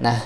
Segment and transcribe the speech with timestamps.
[0.00, 0.20] Nah,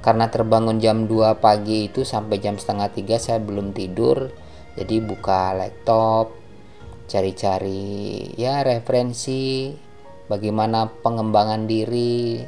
[0.00, 4.32] karena terbangun jam 2 pagi itu sampai jam setengah 3 saya belum tidur.
[4.72, 6.32] Jadi buka laptop,
[7.12, 9.68] cari-cari ya referensi
[10.32, 12.40] bagaimana pengembangan diri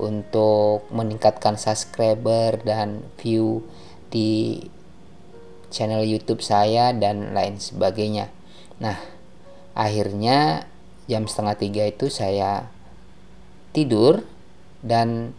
[0.00, 3.60] untuk meningkatkan subscriber dan view
[4.08, 4.60] di
[5.68, 8.30] channel YouTube saya dan lain sebagainya.
[8.82, 8.96] Nah,
[9.72, 10.68] akhirnya
[11.06, 12.68] jam setengah tiga itu saya
[13.72, 14.24] tidur
[14.82, 15.36] dan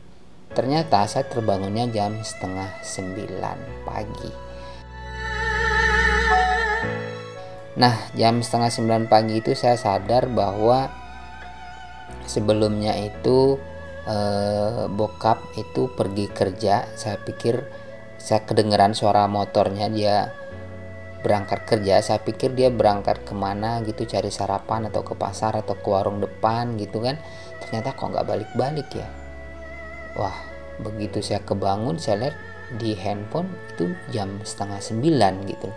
[0.58, 4.32] Ternyata saya terbangunnya jam setengah sembilan pagi.
[7.78, 10.90] Nah, jam setengah sembilan pagi itu saya sadar bahwa
[12.26, 13.60] sebelumnya itu
[14.08, 16.90] eh, bokap itu pergi kerja.
[16.98, 17.62] Saya pikir
[18.28, 20.36] saya kedengeran suara motornya dia
[21.24, 22.04] berangkat kerja.
[22.04, 26.20] Saya pikir dia berangkat ke mana gitu cari sarapan atau ke pasar atau ke warung
[26.20, 27.16] depan gitu kan.
[27.64, 29.08] Ternyata kok nggak balik-balik ya?
[30.20, 30.36] Wah
[30.84, 32.36] begitu saya kebangun saya lihat
[32.76, 35.72] di handphone itu jam setengah sembilan gitu.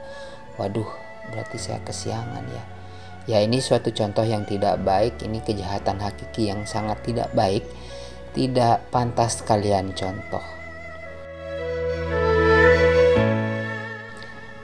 [0.59, 0.91] Waduh
[1.31, 2.65] berarti saya kesiangan ya.
[3.31, 5.23] Ya ini suatu contoh yang tidak baik.
[5.23, 7.63] Ini kejahatan hakiki yang sangat tidak baik.
[8.35, 10.60] Tidak pantas kalian contoh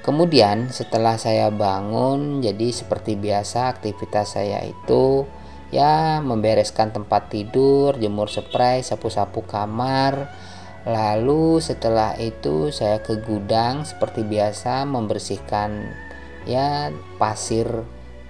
[0.06, 5.26] Kemudian setelah saya bangun, jadi seperti biasa aktivitas saya itu
[5.74, 10.30] ya membereskan tempat tidur, jemur spray, sapu-sapu kamar.
[10.86, 15.90] Lalu setelah itu saya ke gudang seperti biasa membersihkan
[16.46, 17.66] ya pasir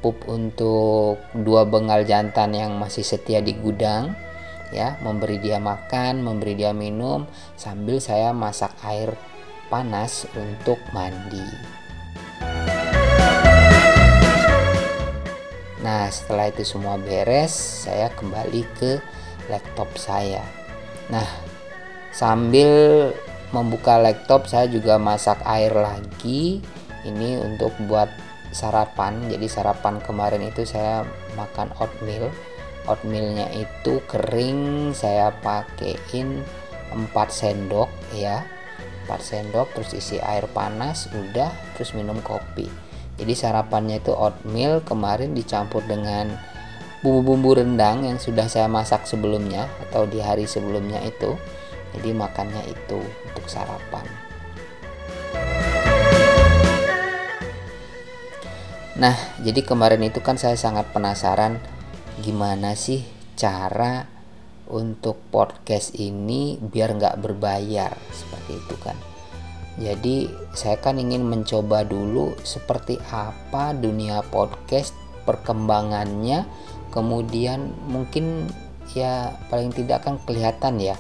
[0.01, 4.17] pup untuk dua bengal jantan yang masih setia di gudang
[4.73, 7.29] ya memberi dia makan memberi dia minum
[7.61, 9.13] sambil saya masak air
[9.69, 11.77] panas untuk mandi
[15.87, 17.55] Nah, setelah itu semua beres,
[17.87, 18.99] saya kembali ke
[19.47, 20.43] laptop saya.
[21.07, 21.23] Nah,
[22.11, 23.15] sambil
[23.55, 26.59] membuka laptop, saya juga masak air lagi.
[27.07, 28.11] Ini untuk buat
[28.51, 29.31] sarapan.
[29.31, 31.07] Jadi sarapan kemarin itu saya
[31.39, 32.35] makan oatmeal.
[32.91, 36.43] Oatmealnya itu kering, saya pakein
[36.91, 38.43] 4 sendok ya.
[39.07, 42.67] 4 sendok terus isi air panas, udah terus minum kopi.
[43.17, 46.37] Jadi sarapannya itu oatmeal kemarin dicampur dengan
[47.01, 51.39] bumbu-bumbu rendang yang sudah saya masak sebelumnya atau di hari sebelumnya itu.
[51.97, 54.05] Jadi makannya itu untuk sarapan.
[58.97, 61.61] Nah, jadi kemarin itu kan saya sangat penasaran
[62.21, 63.05] gimana sih
[63.37, 64.16] cara
[64.71, 68.97] untuk podcast ini biar nggak berbayar seperti itu kan.
[69.77, 74.97] Jadi saya kan ingin mencoba dulu seperti apa dunia podcast
[75.29, 76.49] perkembangannya.
[76.89, 78.49] Kemudian mungkin
[78.97, 80.97] ya paling tidak kan kelihatan ya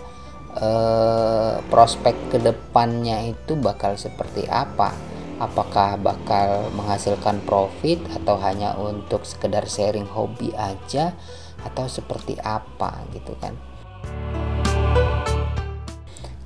[0.60, 4.92] eh, prospek ke depannya itu bakal seperti apa.
[5.36, 11.12] Apakah bakal menghasilkan profit atau hanya untuk sekedar sharing hobi aja
[11.66, 13.54] atau seperti apa gitu kan.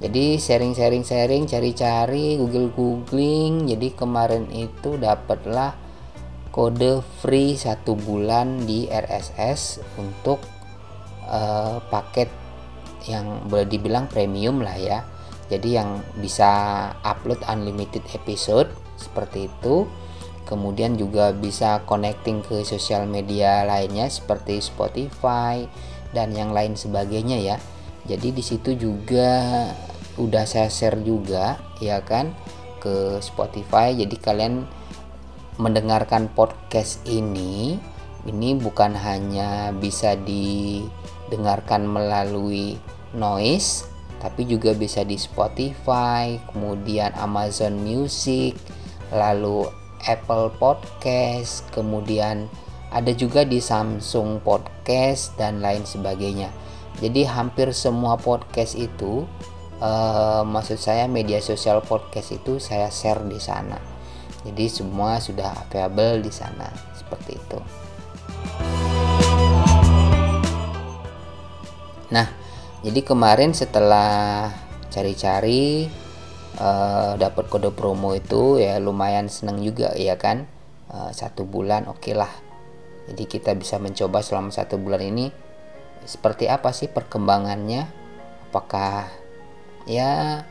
[0.00, 5.76] Jadi sharing-sharing sharing cari-cari google googling jadi kemarin itu dapatlah
[6.48, 10.40] kode free satu bulan di RSS untuk
[11.28, 12.32] uh, paket
[13.06, 15.04] yang boleh dibilang premium lah ya.
[15.52, 16.48] Jadi yang bisa
[17.04, 19.84] upload unlimited episode seperti itu
[20.48, 25.64] kemudian juga bisa connecting ke sosial media lainnya seperti Spotify
[26.10, 27.56] dan yang lain sebagainya ya.
[28.08, 29.70] Jadi di situ juga
[30.18, 32.34] udah saya share juga ya kan
[32.82, 33.94] ke Spotify.
[33.94, 34.66] Jadi kalian
[35.60, 37.76] mendengarkan podcast ini
[38.28, 42.76] ini bukan hanya bisa didengarkan melalui
[43.16, 43.90] noise
[44.20, 48.52] tapi juga bisa di Spotify, kemudian Amazon Music,
[49.08, 49.64] lalu
[50.06, 52.48] Apple Podcast, kemudian
[52.90, 56.50] ada juga di Samsung Podcast dan lain sebagainya.
[57.00, 59.24] Jadi hampir semua podcast itu
[59.80, 63.78] eh, maksud saya media sosial podcast itu saya share di sana.
[64.40, 67.58] Jadi semua sudah available di sana seperti itu.
[72.10, 72.26] Nah,
[72.82, 74.50] jadi kemarin setelah
[74.90, 75.86] cari-cari
[76.60, 80.44] uh, dapat kode promo itu ya lumayan seneng juga ya kan?
[80.92, 82.30] Uh, satu bulan oke okay lah.
[83.10, 85.32] Jadi kita bisa mencoba selama satu bulan ini.
[86.04, 87.88] Seperti apa sih perkembangannya?
[88.50, 89.08] Apakah
[89.88, 90.44] ya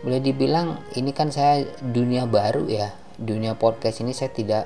[0.00, 2.92] boleh dibilang ini kan saya dunia baru ya.
[3.20, 4.64] Dunia podcast ini saya tidak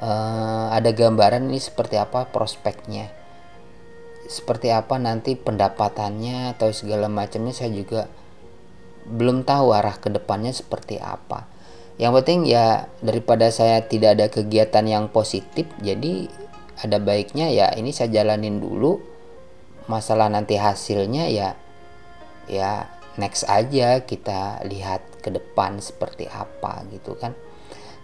[0.00, 3.08] uh, ada gambaran ini seperti apa prospeknya.
[4.28, 8.08] Seperti apa nanti pendapatannya atau segala macamnya saya juga
[9.06, 11.46] belum tahu arah ke depannya seperti apa.
[12.00, 16.26] Yang penting ya daripada saya tidak ada kegiatan yang positif jadi
[16.80, 18.98] ada baiknya ya ini saya jalanin dulu.
[19.90, 21.58] Masalah nanti hasilnya ya
[22.46, 22.86] ya
[23.18, 27.36] next aja kita lihat ke depan seperti apa gitu kan.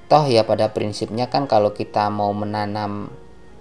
[0.08, 3.12] Toh ya pada prinsipnya kan kalau kita mau menanam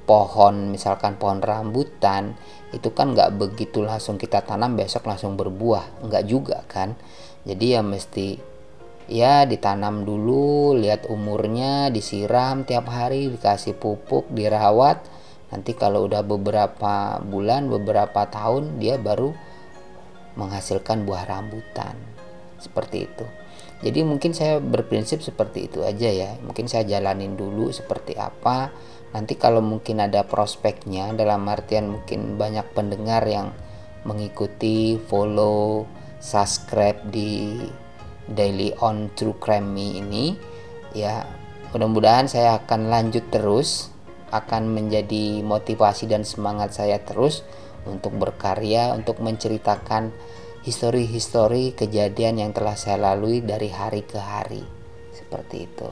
[0.07, 2.39] pohon misalkan pohon rambutan
[2.71, 6.07] itu kan nggak begitu langsung kita tanam besok langsung berbuah.
[6.07, 6.95] Nggak juga kan?
[7.43, 8.39] Jadi ya mesti
[9.07, 15.03] ya ditanam dulu lihat umurnya disiram tiap hari dikasih pupuk dirawat.
[15.47, 19.31] Nanti kalau udah beberapa bulan beberapa tahun dia baru
[20.35, 21.95] menghasilkan buah rambutan.
[22.59, 23.25] Seperti itu.
[23.77, 26.35] Jadi mungkin saya berprinsip seperti itu aja ya.
[26.41, 28.73] Mungkin saya jalanin dulu seperti apa
[29.17, 33.49] nanti kalau mungkin ada prospeknya dalam artian mungkin banyak pendengar yang
[34.05, 35.89] mengikuti follow
[36.21, 37.57] subscribe di
[38.29, 40.37] daily on true crime ini
[40.93, 41.25] ya
[41.73, 43.89] mudah-mudahan saya akan lanjut terus
[44.29, 47.41] akan menjadi motivasi dan semangat saya terus
[47.89, 50.13] untuk berkarya untuk menceritakan
[50.61, 54.61] histori-histori kejadian yang telah saya lalui dari hari ke hari
[55.15, 55.89] seperti itu.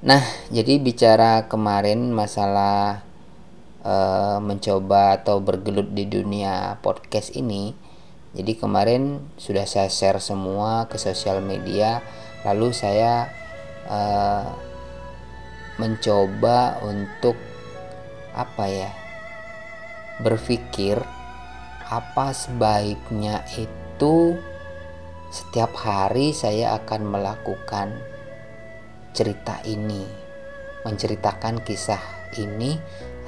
[0.00, 3.04] Nah, jadi bicara kemarin masalah
[3.84, 7.76] uh, mencoba atau bergelut di dunia podcast ini.
[8.32, 12.00] Jadi kemarin sudah saya share semua ke sosial media,
[12.48, 13.28] lalu saya
[13.92, 14.48] uh,
[15.76, 17.36] mencoba untuk
[18.32, 18.90] apa ya?
[20.20, 21.00] berpikir
[21.88, 24.36] apa sebaiknya itu
[25.32, 27.96] setiap hari saya akan melakukan
[29.12, 30.06] cerita ini,
[30.86, 32.00] menceritakan kisah
[32.38, 32.78] ini,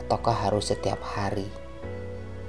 [0.04, 1.48] ataukah harus setiap hari?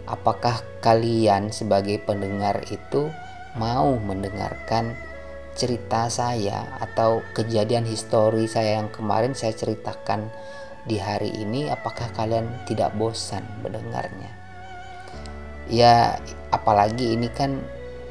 [0.03, 3.07] Apakah kalian sebagai pendengar itu
[3.55, 4.97] mau mendengarkan
[5.53, 10.33] cerita saya atau kejadian histori saya yang kemarin saya ceritakan
[10.83, 14.33] di hari ini apakah kalian tidak bosan mendengarnya
[15.71, 16.19] ya
[16.51, 17.61] apalagi ini kan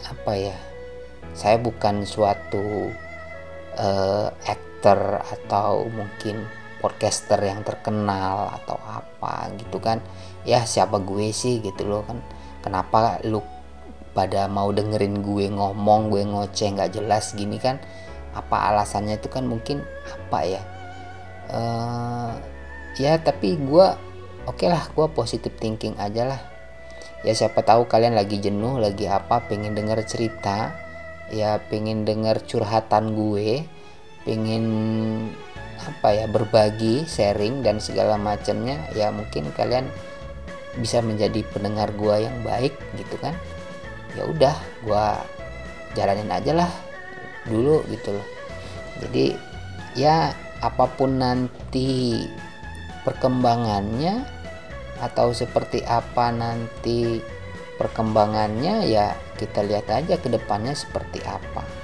[0.08, 0.56] apa ya
[1.36, 2.88] saya bukan suatu
[3.76, 4.28] uh,
[5.22, 6.42] atau mungkin
[6.82, 10.02] podcaster yang terkenal atau apa gitu kan.
[10.42, 12.18] Ya siapa gue sih gitu loh kan.
[12.60, 13.38] Kenapa lu
[14.12, 17.78] pada mau dengerin gue ngomong gue ngoceh nggak jelas gini kan?
[18.34, 20.62] Apa alasannya itu kan mungkin apa ya?
[21.52, 22.32] Uh,
[22.98, 23.86] ya tapi gue
[24.46, 26.40] oke okay lah gue positive thinking aja lah.
[27.22, 30.74] Ya siapa tahu kalian lagi jenuh lagi apa pengen denger cerita
[31.30, 33.62] ya pengen denger curhatan gue
[34.22, 34.64] pengen
[35.82, 39.90] apa ya berbagi sharing dan segala macamnya ya mungkin kalian
[40.78, 43.34] bisa menjadi pendengar gua yang baik gitu kan?
[44.16, 44.54] Ya udah
[44.86, 45.20] gua
[45.98, 46.70] jalanin aja lah
[47.50, 48.26] dulu gitu loh.
[49.02, 49.34] Jadi
[49.98, 52.22] ya apa pun nanti
[53.02, 54.22] perkembangannya
[55.02, 57.18] atau seperti apa nanti
[57.74, 61.81] perkembangannya ya kita lihat aja ke depannya seperti apa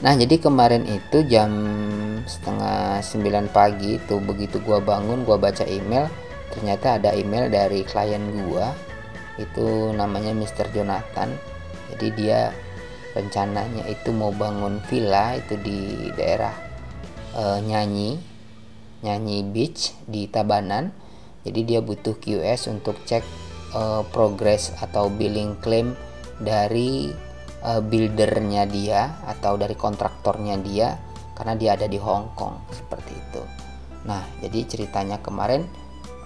[0.00, 1.52] Nah jadi kemarin itu jam
[2.24, 6.08] setengah sembilan pagi itu begitu gua bangun gua baca email
[6.50, 8.72] ternyata ada email dari klien gua
[9.36, 10.72] itu namanya Mr.
[10.72, 11.32] Jonathan
[11.92, 12.40] jadi dia
[13.12, 16.54] rencananya itu mau bangun villa itu di daerah
[17.34, 18.20] e, Nyanyi
[19.02, 20.92] Nyanyi Beach di Tabanan
[21.42, 23.24] jadi dia butuh QS untuk cek
[23.74, 25.96] e, progress atau billing claim
[26.38, 27.10] dari
[27.64, 30.96] uh, buildernya dia atau dari kontraktornya dia
[31.36, 33.42] karena dia ada di Hong Kong seperti itu.
[34.04, 35.64] Nah, jadi ceritanya kemarin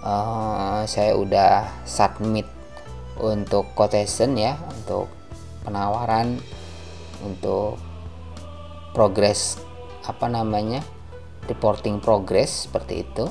[0.03, 2.47] uh, saya udah submit
[3.19, 5.07] untuk quotation ya, untuk
[5.63, 6.39] penawaran
[7.25, 7.81] untuk
[8.93, 9.59] progress
[10.05, 10.85] apa namanya
[11.49, 13.25] reporting progress seperti itu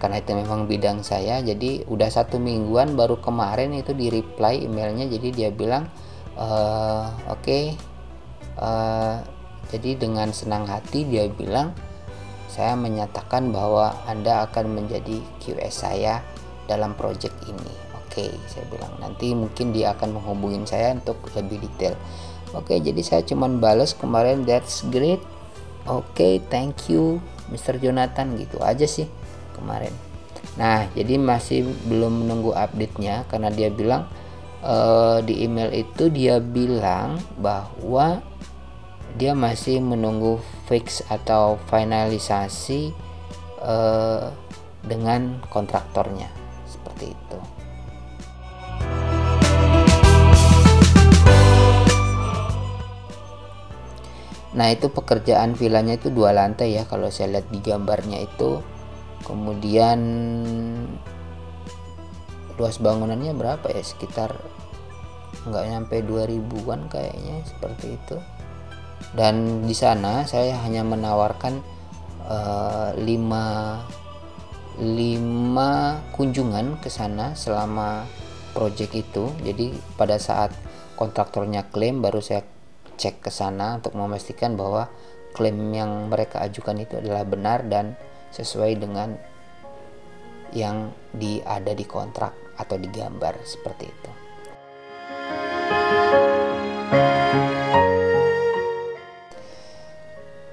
[0.00, 5.04] karena itu memang bidang saya jadi udah satu mingguan baru kemarin itu di reply emailnya
[5.12, 5.92] jadi dia bilang
[6.40, 7.44] uh, oke.
[7.44, 7.64] Okay,
[8.56, 9.16] uh, eh,
[9.70, 11.76] jadi dengan senang hati dia bilang
[12.50, 16.24] saya menyatakan bahwa anda akan menjadi QS saya
[16.66, 17.74] dalam project ini.
[17.94, 18.90] Oke okay, saya bilang.
[18.98, 21.94] Nanti mungkin dia akan menghubungin saya untuk lebih detail.
[22.50, 25.22] Oke okay, jadi saya cuman balas kemarin that's great.
[25.86, 27.22] Oke okay, thank you
[27.54, 27.78] Mr.
[27.78, 28.34] Jonathan.
[28.34, 29.06] Gitu aja sih
[29.54, 29.94] kemarin.
[30.58, 34.10] Nah jadi masih belum menunggu update nya karena dia bilang
[34.64, 38.20] uh, di email itu dia bilang bahwa
[39.18, 40.38] dia masih menunggu
[40.70, 42.94] fix atau finalisasi
[43.58, 44.30] uh,
[44.86, 46.30] dengan kontraktornya
[46.64, 47.38] seperti itu.
[54.50, 58.58] Nah itu pekerjaan vilanya itu dua lantai ya kalau saya lihat di gambarnya itu
[59.22, 60.00] kemudian
[62.60, 63.80] luas bangunannya berapa ya?
[63.80, 64.36] Sekitar
[65.48, 68.20] nggak nyampe 2000-an kayaknya seperti itu.
[69.16, 71.64] Dan di sana saya hanya menawarkan
[72.28, 73.00] uh, 5
[74.76, 78.04] 5 kunjungan ke sana selama
[78.52, 79.32] project itu.
[79.40, 80.52] Jadi pada saat
[81.00, 82.44] kontraktornya klaim baru saya
[83.00, 84.92] cek ke sana untuk memastikan bahwa
[85.32, 87.96] klaim yang mereka ajukan itu adalah benar dan
[88.36, 89.16] sesuai dengan
[90.52, 94.10] yang di ada di kontrak atau digambar seperti itu.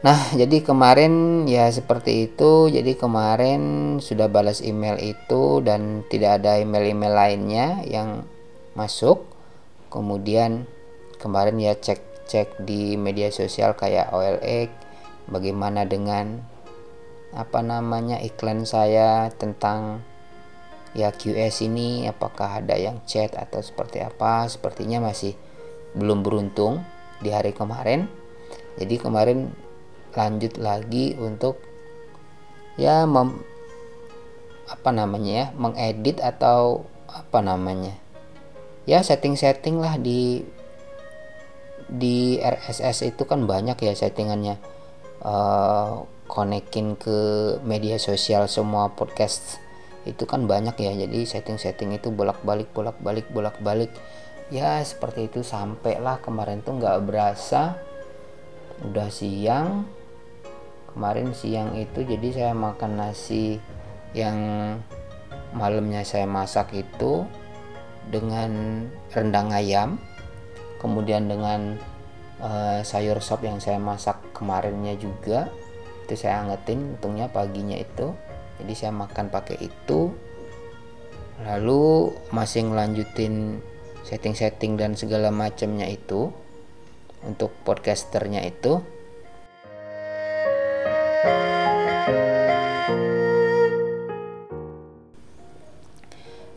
[0.07, 2.71] Nah, jadi kemarin ya seperti itu.
[2.71, 3.61] Jadi kemarin
[3.99, 8.23] sudah balas email itu dan tidak ada email-email lainnya yang
[8.71, 9.27] masuk.
[9.91, 10.63] Kemudian
[11.19, 14.69] kemarin ya cek-cek di media sosial kayak OLX
[15.27, 16.39] bagaimana dengan
[17.35, 20.05] apa namanya iklan saya tentang
[20.95, 24.47] ya QS ini apakah ada yang chat atau seperti apa?
[24.47, 25.35] Sepertinya masih
[25.97, 26.85] belum beruntung
[27.19, 28.07] di hari kemarin.
[28.77, 29.51] Jadi kemarin
[30.13, 31.59] lanjut lagi untuk
[32.77, 33.41] ya mem,
[34.69, 37.97] apa namanya ya mengedit atau apa namanya?
[38.87, 40.45] Ya setting-setting lah di
[41.87, 44.59] di RSS itu kan banyak ya settingannya.
[45.17, 47.19] Uh, konekin ke
[47.63, 49.57] media sosial semua podcast
[50.07, 53.91] itu kan banyak ya jadi setting-setting itu bolak-balik bolak-balik bolak-balik.
[54.47, 56.23] Ya seperti itu sampailah.
[56.23, 57.75] Kemarin tuh nggak berasa.
[58.87, 59.83] Udah siang.
[60.95, 63.59] Kemarin siang itu jadi saya makan nasi
[64.15, 64.39] yang
[65.51, 67.27] malamnya saya masak itu
[68.07, 69.99] dengan rendang ayam
[70.79, 71.75] kemudian dengan
[72.39, 75.51] uh, sayur sop yang saya masak kemarinnya juga.
[76.07, 78.15] Itu saya angetin untungnya paginya itu
[78.57, 80.13] jadi saya makan pakai itu.
[81.45, 83.61] Lalu masih ngelanjutin
[84.01, 86.33] setting-setting dan segala macamnya itu
[87.21, 88.81] untuk podcasternya itu.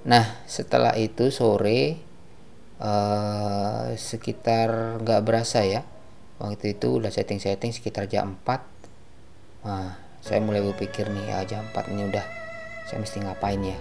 [0.08, 2.00] Nah setelah itu sore
[2.80, 5.84] uh, sekitar nggak berasa ya.
[6.40, 8.80] Waktu itu udah setting-setting sekitar jam 4
[9.60, 12.24] nah saya mulai berpikir nih ya jam 4 ini udah
[12.84, 13.78] saya mesti ngapain ya?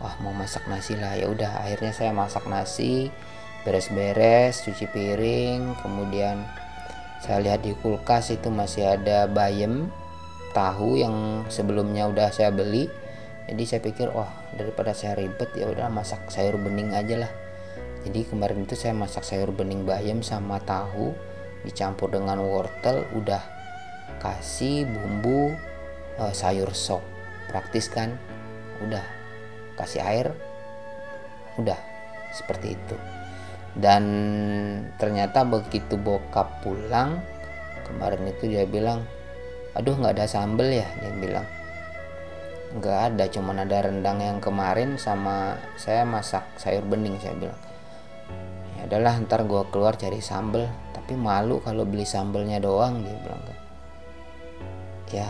[0.00, 1.12] Wah mau masak nasi lah.
[1.16, 3.12] Ya udah akhirnya saya masak nasi
[3.60, 6.48] beres-beres cuci piring kemudian
[7.20, 9.92] saya lihat di kulkas itu masih ada bayam
[10.56, 12.88] tahu yang sebelumnya udah saya beli.
[13.44, 17.32] Jadi saya pikir wah daripada saya ribet ya udah masak sayur bening aja lah.
[18.08, 21.12] Jadi kemarin itu saya masak sayur bening bayam sama tahu
[21.68, 23.59] dicampur dengan wortel udah
[24.20, 25.56] kasih bumbu
[26.20, 27.02] uh, sayur sop.
[27.48, 28.14] Praktis kan?
[28.84, 29.02] Udah.
[29.74, 30.28] Kasih air.
[31.56, 31.80] Udah.
[32.30, 32.96] Seperti itu.
[33.74, 34.04] Dan
[35.00, 37.22] ternyata begitu bokap pulang
[37.86, 39.02] kemarin itu dia bilang
[39.74, 41.46] aduh nggak ada sambel ya dia bilang.
[42.70, 47.60] Nggak ada cuman ada rendang yang kemarin sama saya masak sayur bening saya bilang.
[48.78, 50.66] Ya adalah ntar gue keluar cari sambel.
[50.94, 53.59] Tapi malu kalau beli sambelnya doang dia bilang kan
[55.10, 55.26] ya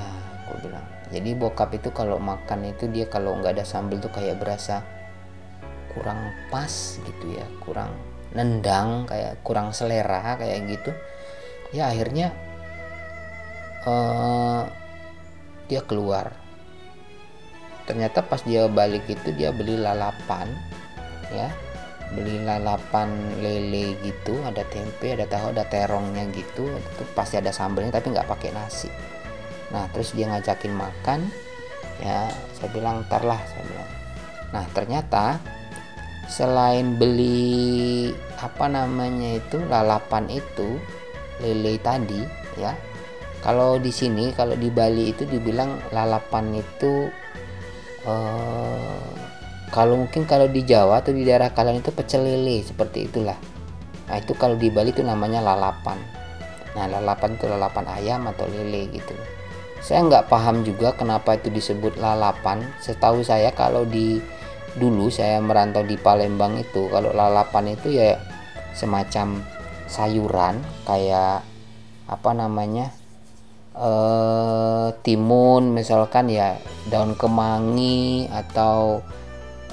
[0.48, 0.86] gue bilang.
[1.10, 4.84] Jadi bokap itu kalau makan itu dia kalau nggak ada sambel tuh kayak berasa
[5.90, 6.70] kurang pas
[7.02, 7.90] gitu ya kurang
[8.30, 10.90] nendang kayak kurang selera kayak gitu.
[11.74, 12.30] Ya akhirnya
[13.86, 14.70] uh,
[15.66, 16.30] dia keluar.
[17.90, 20.46] Ternyata pas dia balik itu dia beli lalapan
[21.34, 21.50] ya.
[22.10, 26.70] Beli lalapan lele gitu ada tempe ada tahu ada terongnya gitu.
[26.70, 28.90] Itu pasti ada sambelnya tapi nggak pakai nasi
[29.70, 31.30] nah terus dia ngajakin makan
[32.02, 32.26] ya
[32.58, 33.90] saya bilang ntar lah saya bilang.
[34.50, 35.38] Nah ternyata
[36.26, 40.78] selain beli apa namanya itu lalapan itu
[41.42, 42.22] lele tadi
[42.54, 42.74] ya
[43.40, 47.08] kalau di sini kalau di Bali itu dibilang lalapan itu
[48.04, 49.10] uh,
[49.72, 53.38] kalau mungkin kalau di Jawa atau di daerah kalian itu pecel lele seperti itulah.
[54.10, 55.96] Nah itu kalau di Bali itu namanya lalapan.
[56.74, 59.14] Nah lalapan itu lalapan ayam atau lele gitu
[59.80, 62.60] saya nggak paham juga kenapa itu disebut lalapan.
[62.84, 64.20] Setahu saya kalau di
[64.76, 68.20] dulu saya merantau di Palembang itu kalau lalapan itu ya
[68.76, 69.42] semacam
[69.90, 71.42] sayuran kayak
[72.06, 72.92] apa namanya
[73.74, 76.60] eh, timun misalkan ya
[76.92, 79.00] daun kemangi atau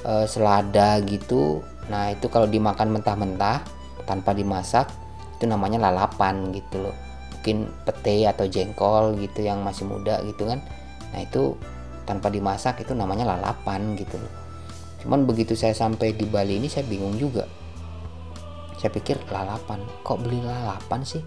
[0.08, 1.62] eh, selada gitu.
[1.92, 3.60] Nah itu kalau dimakan mentah-mentah
[4.08, 4.88] tanpa dimasak
[5.36, 7.07] itu namanya lalapan gitu loh
[7.38, 10.60] mungkin pete atau jengkol gitu yang masih muda gitu kan.
[11.14, 11.54] Nah itu
[12.04, 14.18] tanpa dimasak itu namanya lalapan gitu
[15.08, 17.48] cuman begitu saya sampai di Bali ini saya bingung juga.
[18.76, 19.80] Saya pikir lalapan?
[20.04, 21.24] Kok beli lalapan sih?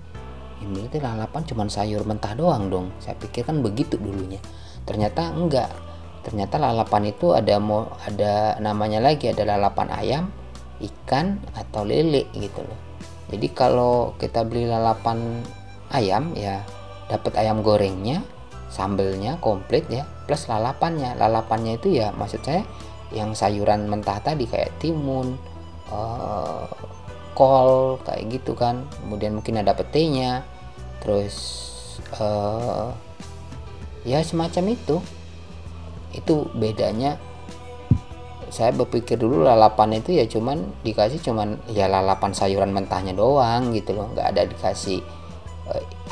[0.61, 2.93] Yang berarti lalapan cuma sayur mentah doang dong.
[3.01, 4.37] Saya pikir kan begitu dulunya.
[4.85, 5.73] Ternyata enggak.
[6.21, 10.25] Ternyata lalapan itu ada mau ada namanya lagi ada lalapan ayam
[10.85, 12.81] ikan atau lele gitu loh.
[13.33, 15.41] Jadi kalau kita beli lalapan
[15.91, 16.63] ayam ya.
[17.11, 18.23] Dapat ayam gorengnya
[18.71, 20.07] sambelnya komplit ya.
[20.25, 21.19] Plus lalapannya.
[21.19, 22.63] Lalapannya itu ya maksud saya
[23.11, 25.35] yang sayuran mentah tadi kayak timun
[25.91, 26.71] uh,
[27.35, 28.87] kol kayak gitu kan.
[29.03, 30.47] Kemudian mungkin ada petenya.
[31.03, 31.37] Terus
[32.19, 32.95] uh,
[34.07, 35.03] ya semacam itu.
[36.15, 37.19] Itu bedanya.
[38.51, 43.95] Saya berpikir dulu lalapan itu ya cuman dikasih cuman ya lalapan sayuran mentahnya doang gitu
[43.95, 44.11] loh.
[44.11, 45.03] Nggak ada dikasih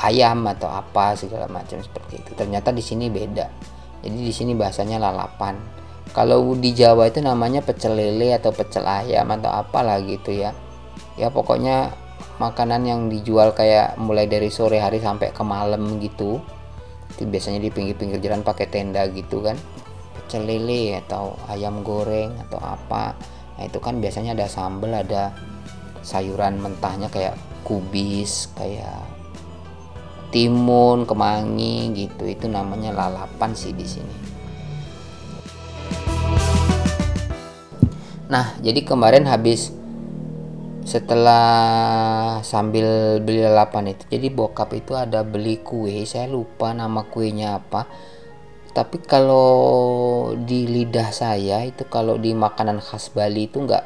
[0.03, 2.31] ayam atau apa segala macam seperti itu.
[2.35, 3.47] Ternyata di sini beda.
[3.99, 5.59] Jadi di sini bahasanya lalapan.
[6.09, 10.55] Kalau di Jawa itu namanya pecel lele atau pecel ayam atau apalah gitu ya.
[11.19, 11.93] Ya pokoknya
[12.39, 16.39] makanan yang dijual kayak mulai dari sore hari sampai ke malam gitu
[17.19, 19.59] itu biasanya di pinggir-pinggir jalan pakai tenda gitu kan.
[20.15, 23.13] Pecel lele atau ayam goreng atau apa.
[23.59, 25.35] Nah itu kan biasanya ada sambal ada
[25.99, 27.35] sayuran mentahnya kayak
[27.67, 29.18] kubis kayak
[30.29, 32.25] timun kemangi gitu.
[32.25, 34.15] Itu namanya lalapan sih di sini.
[38.29, 39.73] Nah jadi kemarin habis
[40.85, 46.05] setelah sambil beli lalapan itu jadi bokap itu ada beli kue.
[46.05, 47.89] Saya lupa nama kuenya apa.
[48.69, 49.49] Tapi kalau
[50.37, 53.85] di lidah saya itu kalau di makanan khas Bali itu nggak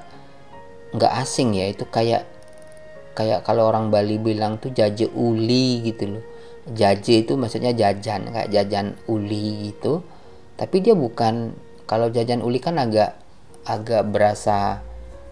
[0.99, 1.71] nggak asing ya.
[1.71, 2.27] Itu kayak
[3.15, 6.32] kayak kalau orang Bali bilang tuh jaje uli gitu loh
[6.71, 9.99] jaje itu maksudnya jajan kayak jajan uli gitu.
[10.55, 11.51] Tapi dia bukan
[11.83, 13.19] kalau jajan uli kan agak
[13.67, 14.79] agak berasa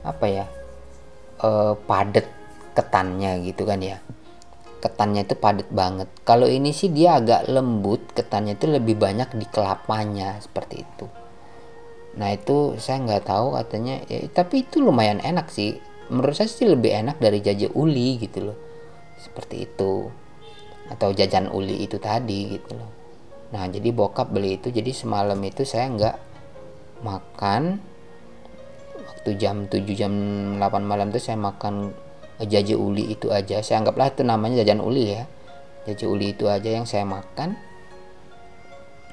[0.02, 0.46] apa ya
[1.44, 2.28] uh, padat
[2.76, 4.04] ketannya gitu kan ya.
[4.82, 6.10] Ketannya itu padat banget.
[6.26, 11.06] Kalau ini sih dia agak lembut ketannya itu lebih banyak di kelapanya seperti itu.
[12.18, 14.02] Nah itu saya nggak tahu katanya.
[14.10, 15.78] Ya, tapi itu lumayan enak sih.
[16.12, 18.58] Menurut saya sih lebih enak dari jajan uli gitu loh.
[19.22, 20.10] Seperti itu
[20.92, 22.92] atau jajan uli itu tadi gitu loh.
[23.56, 26.16] Nah jadi bokap beli itu jadi semalam itu saya nggak
[27.04, 27.80] makan.
[28.92, 30.14] Waktu jam 7 jam
[30.58, 31.96] 8 malam itu saya makan
[32.44, 33.64] jaje uli itu aja.
[33.64, 35.24] Saya anggaplah itu namanya jajan uli ya.
[35.88, 37.56] Jaje uli itu aja yang saya makan.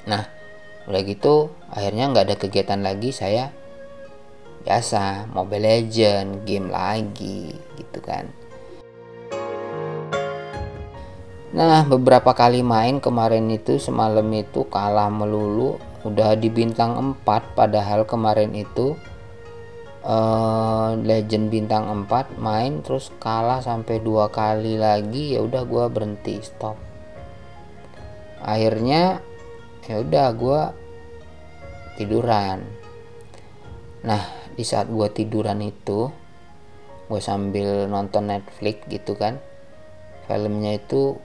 [0.08, 0.24] Nah
[0.88, 3.12] udah gitu akhirnya nggak ada kegiatan lagi.
[3.12, 3.52] Saya
[4.64, 8.37] biasa Mobile Legend game lagi gitu kan
[11.58, 15.74] Nah beberapa kali main kemarin itu semalam itu kalah melulu
[16.06, 18.94] udah di bintang 4 padahal kemarin itu
[20.06, 26.38] uh, legend bintang 4 main terus kalah sampai dua kali lagi ya udah gua berhenti
[26.46, 26.78] stop.
[28.38, 29.18] Akhirnya
[29.90, 30.60] ya udah gue
[31.98, 32.62] tiduran.
[34.06, 34.22] Nah
[34.54, 36.06] di saat gue tiduran itu
[37.10, 39.42] gue sambil nonton Netflix gitu kan
[40.28, 41.16] filmnya itu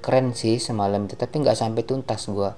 [0.00, 2.50] keren sih semalam itu tapi nggak sampai tuntas gue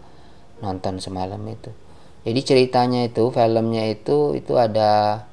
[0.62, 1.74] nonton semalam itu.
[2.22, 5.26] Jadi ceritanya itu filmnya itu itu ada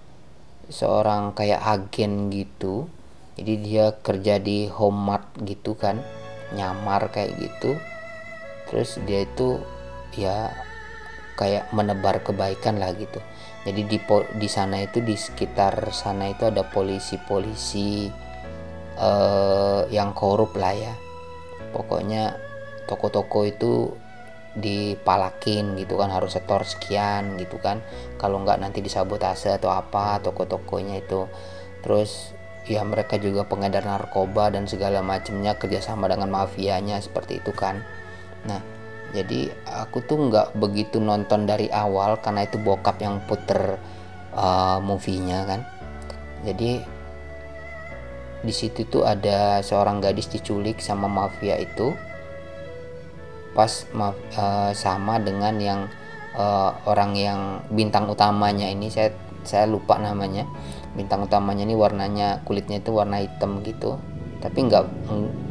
[0.73, 2.89] seorang kayak agen gitu.
[3.37, 6.01] Jadi dia kerja di home mart gitu kan
[6.57, 7.77] nyamar kayak gitu.
[8.67, 9.61] Terus dia itu
[10.17, 10.49] ya
[11.37, 13.21] kayak menebar kebaikan lah gitu.
[13.69, 13.97] Jadi di
[14.41, 18.09] di sana itu di sekitar sana itu ada polisi-polisi
[18.97, 21.08] uh, yang korup lah ya
[21.69, 22.37] pokoknya
[22.89, 23.93] toko-toko itu
[24.57, 27.85] dipalakin gitu kan harus setor sekian gitu kan.
[28.17, 31.29] Kalau nggak nanti disabotase atau apa toko-tokonya itu.
[31.85, 32.33] Terus
[32.67, 37.81] ya mereka juga pengedar narkoba dan segala macamnya kerjasama dengan mafianya seperti itu kan.
[38.45, 38.61] Nah
[39.09, 43.77] jadi aku tuh nggak begitu nonton dari awal karena itu bokap yang puter
[44.37, 45.61] uh, movie-nya kan.
[46.45, 46.98] Jadi
[48.39, 51.91] di situ tuh ada seorang gadis diculik sama mafia itu.
[53.51, 55.79] Pas uh, sama dengan yang
[56.37, 58.87] uh, orang yang bintang utamanya ini.
[58.87, 59.11] Saya
[59.43, 60.47] saya lupa namanya.
[60.95, 63.99] Bintang utamanya ini warnanya kulitnya itu warna hitam gitu.
[64.39, 64.85] Tapi nggak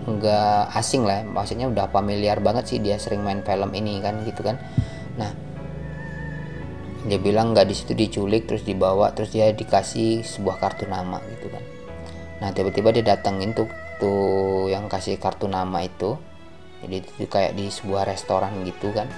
[0.09, 1.21] nggak asing lah.
[1.29, 4.57] Maksudnya udah familiar banget sih dia sering main film ini kan gitu kan.
[5.21, 5.49] Nah
[7.09, 11.48] dia bilang nggak di situ diculik terus dibawa terus dia dikasih sebuah kartu nama gitu
[12.39, 13.67] nah tiba-tiba dia datengin tuh
[13.99, 16.17] tuh yang kasih kartu nama itu.
[16.79, 19.11] Jadi itu kayak di sebuah restoran gitu kan.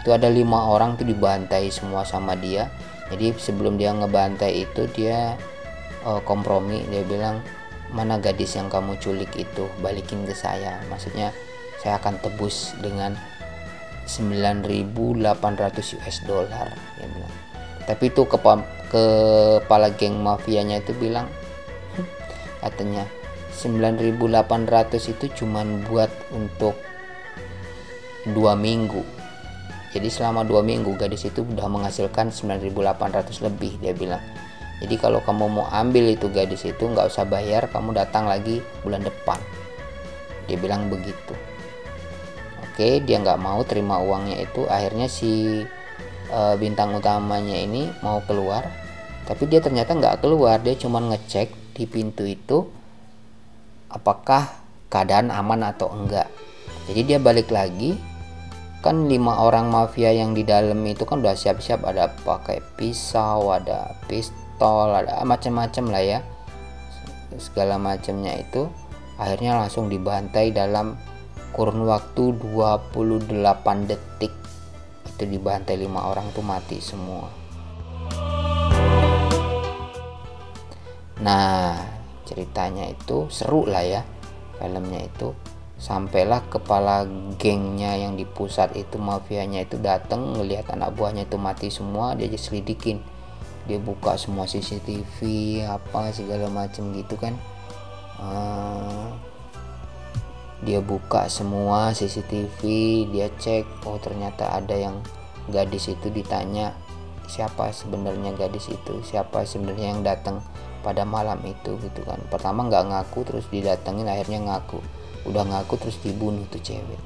[0.00, 2.70] Itu ada lima orang tuh dibantai semua sama dia.
[3.10, 5.34] Jadi sebelum dia ngebantai itu dia
[6.06, 6.86] uh, kompromi.
[6.86, 7.42] Dia bilang
[7.90, 9.66] mana gadis yang kamu culik itu?
[9.82, 10.78] Balikin ke saya.
[10.86, 11.34] Maksudnya
[11.82, 13.18] saya akan tebus dengan
[14.06, 17.34] 9.800 US dollar dia bilang.
[17.86, 18.38] Tapi itu ke
[18.86, 21.26] kepala geng mafianya itu bilang
[22.66, 23.06] katanya.
[23.56, 26.76] 9800 itu cuman buat untuk
[28.34, 29.00] dua minggu.
[29.96, 34.20] Jadi selama dua minggu gadis itu udah menghasilkan 9800 lebih dia bilang.
[34.76, 39.00] Jadi kalau kamu mau ambil itu gadis itu nggak usah bayar kamu datang lagi bulan
[39.00, 39.40] depan.
[40.44, 41.32] Dia bilang begitu.
[42.60, 44.68] Oke dia nggak mau terima uangnya itu.
[44.68, 45.64] Akhirnya si
[46.28, 48.68] e, bintang utamanya ini mau keluar.
[49.24, 52.64] Tapi dia ternyata nggak keluar dia cuma ngecek di pintu itu
[53.92, 54.48] apakah
[54.88, 56.32] keadaan aman atau enggak.
[56.88, 58.00] Jadi dia balik lagi
[58.80, 63.98] kan lima orang mafia yang di dalam itu kan udah siap-siap ada pakai pisau ada
[64.08, 66.18] pistol ada macam-macam lah ya.
[67.36, 68.72] Segala macamnya itu
[69.20, 70.96] akhirnya langsung dibantai dalam
[71.52, 73.36] kurun waktu 28
[73.84, 74.32] detik.
[75.12, 77.46] Itu dibantai lima orang tuh mati semua
[81.16, 81.80] nah
[82.26, 84.02] ceritanya itu seru lah ya
[84.58, 85.32] filmnya itu.
[85.76, 87.04] Sampailah kepala
[87.36, 92.32] gengnya yang di pusat itu mafianya itu datang ngelihat anak buahnya itu mati semua dia
[92.32, 93.04] just selidikin.
[93.68, 95.16] Dia buka semua CCTV
[95.68, 97.36] apa segala macam gitu kan.
[98.16, 99.12] Uh,
[100.64, 102.60] dia buka semua CCTV
[103.12, 105.04] dia cek oh ternyata ada yang
[105.52, 106.72] gadis itu ditanya
[107.28, 109.04] siapa sebenarnya gadis itu?
[109.04, 110.40] Siapa sebenarnya yang datang
[110.86, 112.22] pada malam itu gitu kan.
[112.30, 114.78] Pertama nggak ngaku terus didatengin akhirnya ngaku.
[115.26, 117.02] Udah ngaku terus dibunuh tuh cewek.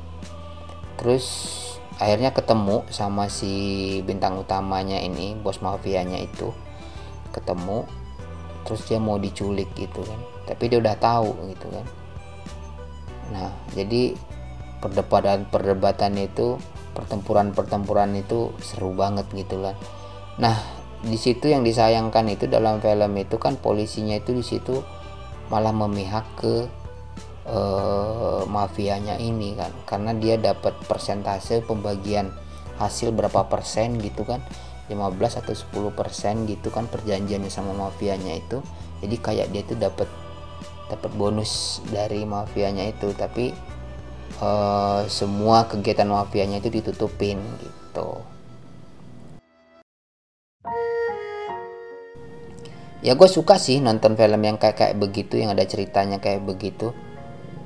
[1.01, 1.25] Terus
[1.97, 6.53] akhirnya ketemu sama si bintang utamanya ini bos mafianya itu.
[7.33, 7.89] Ketemu
[8.69, 10.21] terus dia mau diculik gitu kan.
[10.45, 11.87] Tapi dia udah tahu gitu kan.
[13.33, 14.13] Nah jadi
[14.85, 16.61] perdebatan perdebatan itu
[16.93, 19.77] pertempuran pertempuran itu seru banget gitu kan.
[20.37, 24.85] Nah di situ yang disayangkan itu dalam film itu kan polisinya itu di situ
[25.49, 26.69] malah memihak ke
[27.49, 29.73] uh, mafianya ini kan.
[29.89, 32.29] Karena dia dapat persentase pembagian
[32.77, 34.45] hasil berapa persen gitu kan.
[34.91, 38.61] 15 atau 10 persen gitu kan perjanjiannya sama mafianya itu.
[39.01, 40.11] Jadi kayak dia itu dapat
[40.93, 43.17] dapat bonus dari mafianya itu.
[43.17, 43.57] Tapi
[44.45, 48.21] uh, semua kegiatan mafianya itu ditutupin gitu
[53.01, 56.93] ya gue suka sih nonton film yang kayak kayak begitu yang ada ceritanya kayak begitu.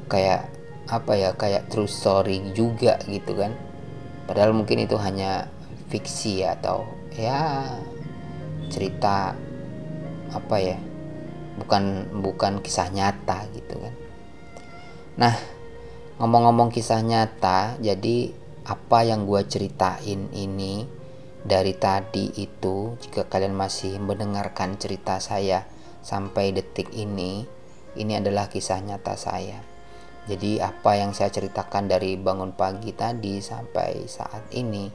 [0.06, 0.52] Kayak
[0.84, 3.54] apa ya kayak true story juga gitu kan.
[4.24, 5.48] Padahal mungkin itu hanya
[5.90, 7.66] fiksi atau ya
[8.68, 9.36] cerita
[10.34, 10.78] apa ya
[11.60, 13.94] bukan bukan kisah nyata gitu kan.
[15.20, 15.34] Nah
[16.18, 18.30] ngomong-ngomong kisah nyata jadi
[18.64, 21.03] apa yang gue ceritain ini
[21.44, 25.68] dari tadi itu jika kalian masih mendengarkan cerita saya
[26.00, 27.44] sampai detik ini
[27.94, 29.60] ini adalah kisah nyata saya.
[30.24, 34.88] Jadi apa yang saya ceritakan dari bangun pagi tadi sampai saat ini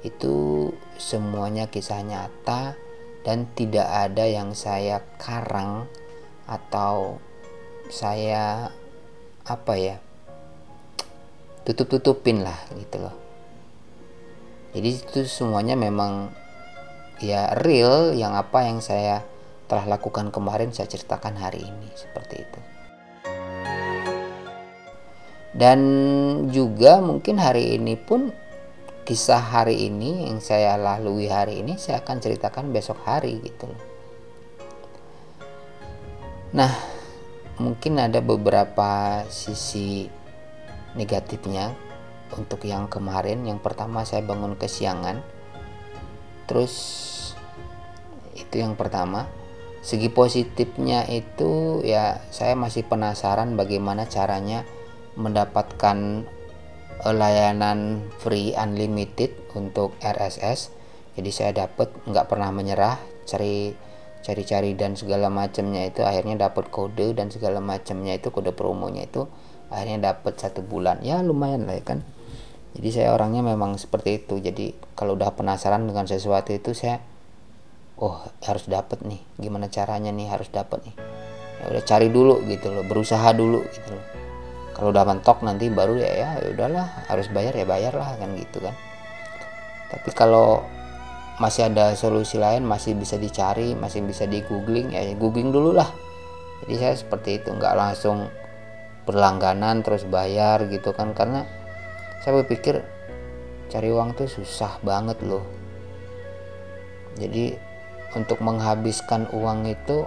[0.00, 2.80] itu semuanya kisah nyata
[3.20, 5.84] dan tidak ada yang saya karang
[6.48, 7.20] atau
[7.92, 8.72] saya
[9.44, 9.96] apa ya
[11.68, 13.29] tutup-tutupin lah gitu loh
[14.70, 16.30] jadi itu semuanya memang
[17.20, 19.22] ya real yang apa yang saya
[19.66, 22.60] telah lakukan kemarin saya ceritakan hari ini seperti itu.
[25.50, 25.80] Dan
[26.54, 28.30] juga mungkin hari ini pun
[29.10, 33.66] kisah hari ini yang saya lalui hari ini saya akan ceritakan besok hari gitu
[36.54, 36.70] nah
[37.58, 40.06] mungkin ada beberapa sisi
[40.94, 41.74] negatifnya
[42.36, 45.22] untuk yang kemarin yang pertama saya bangun kesiangan.
[46.46, 46.74] Terus
[48.36, 49.26] itu yang pertama.
[49.80, 54.68] Segi positifnya itu ya saya masih penasaran bagaimana caranya
[55.16, 56.28] mendapatkan
[57.00, 60.80] eh, layanan free unlimited untuk RSS
[61.20, 63.74] jadi saya dapat nggak pernah menyerah cari
[64.20, 66.00] cari-cari dan segala macamnya itu.
[66.00, 69.26] Akhirnya dapat kode dan segala macamnya itu kode promonya itu.
[69.68, 71.02] Akhirnya dapat satu bulan.
[71.02, 72.00] Ya lumayan lah ya kan
[72.76, 74.38] jadi saya orangnya memang seperti itu.
[74.38, 77.02] Jadi kalau udah penasaran dengan sesuatu itu saya
[77.98, 79.20] oh harus dapat nih.
[79.40, 80.96] Gimana caranya nih harus dapat nih?
[81.60, 82.86] Ya udah cari dulu gitu loh.
[82.86, 84.06] Berusaha dulu gitu loh.
[84.72, 87.10] Kalau udah mentok nanti baru ya ya udahlah.
[87.10, 88.74] Harus bayar ya bayar lah kan gitu kan.
[89.90, 90.62] Tapi kalau
[91.42, 95.88] masih ada solusi lain masih bisa dicari masih bisa di googling ya googling dulu lah
[96.64, 97.48] jadi saya seperti itu.
[97.56, 98.28] Nggak langsung
[99.08, 101.16] berlangganan terus bayar gitu kan.
[101.16, 101.48] Karena
[102.20, 102.84] saya berpikir
[103.72, 105.40] cari uang tuh susah banget loh.
[107.16, 107.56] Jadi
[108.12, 110.04] untuk menghabiskan uang itu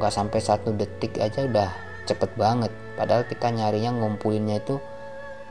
[0.00, 1.70] nggak sampai satu detik aja udah
[2.08, 2.72] cepet banget.
[2.96, 4.80] Padahal kita nyarinya ngumpulinnya itu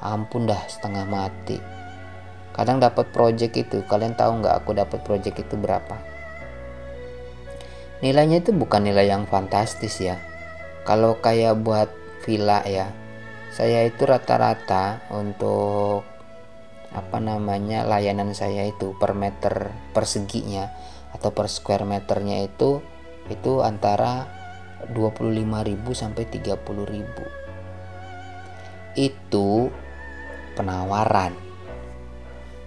[0.02, 1.62] ampun dah setengah mati.
[2.54, 6.02] Kadang dapat project itu kalian tahu nggak aku dapat project itu berapa?
[8.02, 10.18] Nilainya itu bukan nilai yang fantastis ya.
[10.84, 11.88] Kalau kayak buat
[12.26, 13.03] villa ya
[13.54, 16.02] saya itu rata-rata untuk
[16.94, 20.74] apa namanya layanan saya itu per meter perseginya
[21.14, 22.82] atau per square meternya itu
[23.30, 24.26] itu antara
[24.90, 25.38] 25.000
[25.94, 29.70] sampai 30.000 itu
[30.54, 31.34] penawaran.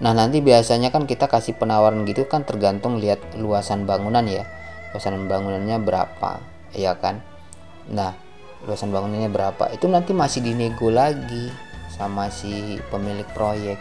[0.02, 4.42] Nah nanti biasanya kan kita kasih penawaran gitu kan tergantung lihat luasan bangunan ya.
[4.90, 6.42] Luasan bangunannya berapa
[6.74, 7.22] ya kan?
[7.88, 8.25] Nah
[8.66, 9.70] luasan bangunannya berapa?
[9.70, 11.48] Itu nanti masih dinego lagi
[11.94, 13.78] sama si pemilik proyek.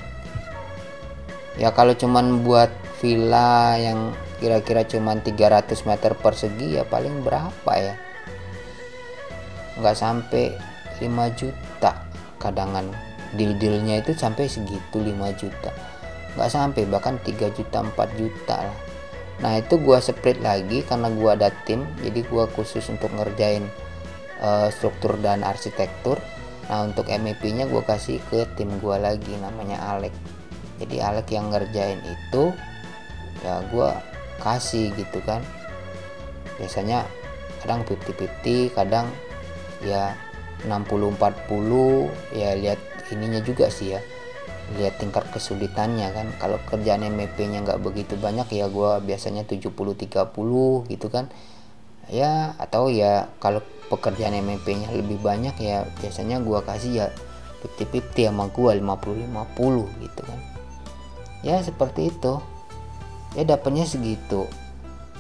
[1.58, 2.70] Ya kalau cuman buat
[3.02, 7.96] villa yang kira-kira cuman 300 meter persegi ya paling berapa ya?
[9.82, 10.56] Nggak sampai
[11.02, 12.06] 5 juta.
[12.40, 12.94] Kadangan
[13.34, 15.74] deal-dealnya itu sampai segitu 5 juta.
[16.38, 18.78] Nggak sampai bahkan 3 juta 4 juta lah.
[19.36, 23.68] Nah itu gua split lagi karena gua ada tim jadi gua khusus untuk ngerjain
[24.42, 26.20] uh, struktur dan arsitektur.
[26.66, 30.16] Nah untuk MEP nya gue kasih ke tim gue lagi namanya Alek.
[30.82, 32.52] Jadi Alek yang ngerjain itu
[33.46, 33.90] ya gue
[34.42, 35.46] kasih gitu kan.
[36.58, 37.06] Biasanya
[37.62, 39.08] kadang 50-50 kadang
[39.86, 40.18] ya
[40.66, 42.80] 60-40 ya lihat
[43.14, 44.02] ininya juga sih ya.
[44.82, 46.28] Lihat tingkat kesulitannya kan.
[46.42, 51.30] Kalau kerjaan MEP nya nggak begitu banyak ya gue biasanya 70-30 gitu kan.
[52.10, 57.08] Ya atau ya kalau pekerjaan MMP nya lebih banyak ya biasanya gua kasih ya
[57.66, 60.40] 50-50 sama gua 50-50 gitu kan.
[61.42, 62.42] Ya seperti itu.
[63.38, 64.50] Ya dapatnya segitu.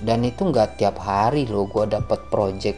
[0.01, 2.77] Dan itu nggak tiap hari loh gua dapat project.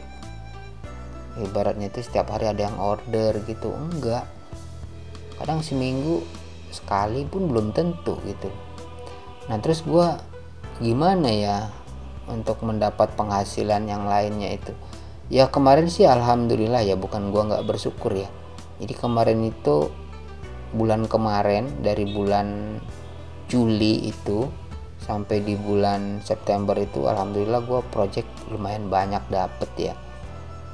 [1.37, 3.71] Ibaratnya itu setiap hari ada yang order gitu.
[3.75, 4.25] Enggak.
[5.37, 6.25] Kadang seminggu
[6.73, 8.49] sekali pun belum tentu gitu.
[9.47, 10.19] Nah terus gua
[10.77, 11.57] gimana ya
[12.27, 14.75] untuk mendapat penghasilan yang lainnya itu
[15.27, 18.29] ya kemarin sih alhamdulillah ya bukan gua nggak bersyukur ya.
[18.79, 19.91] Jadi kemarin itu
[20.71, 22.79] bulan kemarin dari bulan
[23.47, 24.47] Juli itu
[25.03, 29.93] sampai di bulan September itu alhamdulillah gua project lumayan banyak dapet ya.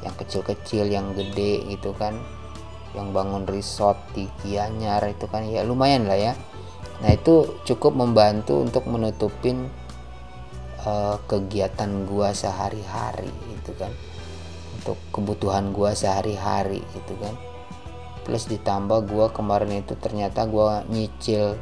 [0.06, 2.14] Yang kecil-kecil yang gede gitu kan.
[2.94, 6.34] Yang bangun resort di Kianyar itu kan ya lumayan lah ya.
[7.02, 9.66] Nah itu cukup membantu untuk menutupin
[10.86, 13.90] uh, kegiatan gua sehari-hari gitu kan
[14.84, 17.32] untuk kebutuhan gua sehari-hari gitu kan.
[18.28, 21.56] Plus ditambah gua kemarin itu ternyata gua nyicil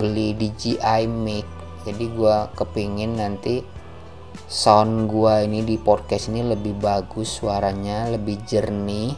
[0.00, 1.46] beli DJI mic
[1.86, 3.62] jadi gua kepingin nanti
[4.50, 9.14] sound gua ini di podcast ini lebih bagus suaranya lebih jernih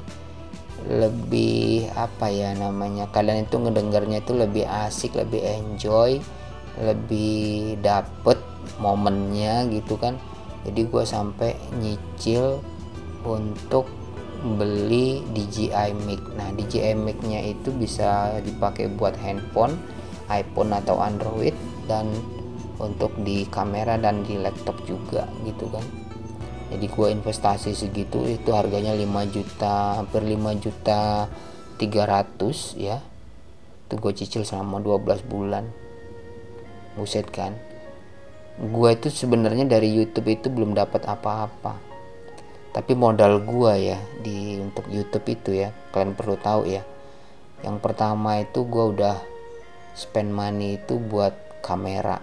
[0.85, 6.21] lebih apa ya namanya kalian itu ngedengarnya itu lebih asik lebih enjoy
[6.79, 8.39] lebih dapet
[8.79, 10.17] momennya gitu kan.
[10.67, 12.63] Jadi gue sampai nyicil
[13.27, 13.91] untuk
[14.39, 16.23] beli DJI mic.
[16.39, 19.75] Nah DJI mic nya itu bisa dipakai buat handphone
[20.31, 21.57] iPhone atau Android
[21.91, 22.07] dan
[22.79, 25.83] untuk di kamera dan di laptop juga gitu kan.
[26.69, 31.27] Jadi gue investasi segitu itu harganya 5 juta hampir 5 juta
[31.81, 33.01] 300 ya.
[33.89, 35.65] Itu gue cicil selama 12 bulan.
[36.95, 37.57] Buset kan.
[38.61, 41.89] Gue itu sebenarnya dari YouTube itu belum dapat apa-apa
[42.79, 46.87] tapi modal gua ya di untuk YouTube itu ya kalian perlu tahu ya.
[47.67, 49.17] Yang pertama itu gua udah
[49.99, 52.23] spend money itu buat kamera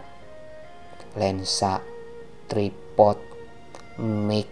[1.19, 1.83] lensa
[2.47, 3.19] tripod
[3.99, 4.47] mic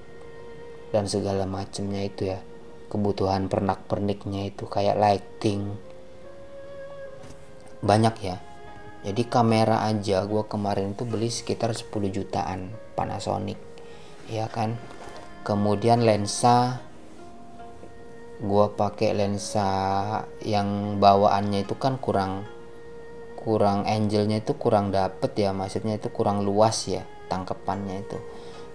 [0.92, 2.44] dan segala macamnya itu ya.
[2.92, 5.72] Kebutuhan pernak perniknya itu kayak lighting.
[7.80, 8.44] Banyak ya.
[9.08, 13.60] Jadi kamera aja gue kemarin itu beli sekitar 10 jutaan Panasonic.
[14.32, 14.80] Ya kan
[15.44, 16.80] kemudian lensa
[18.44, 19.68] gua pakai lensa
[20.44, 22.48] yang bawaannya itu kan kurang
[23.40, 28.18] kurang angelnya itu kurang dapet ya maksudnya itu kurang luas ya tangkapannya itu.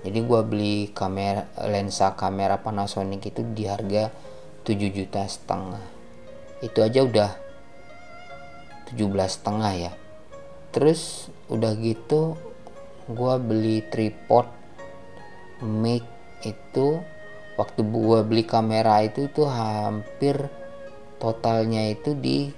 [0.05, 4.13] Jadi gua beli kamera lensa kamera Panasonic itu di harga
[4.63, 5.85] 7 juta setengah.
[6.61, 7.31] Itu aja udah
[8.93, 9.93] 17 setengah ya.
[10.71, 12.37] Terus udah gitu
[13.09, 14.47] gua beli tripod
[15.65, 17.03] mic itu
[17.59, 20.47] waktu gua beli kamera itu itu hampir
[21.19, 22.55] totalnya itu di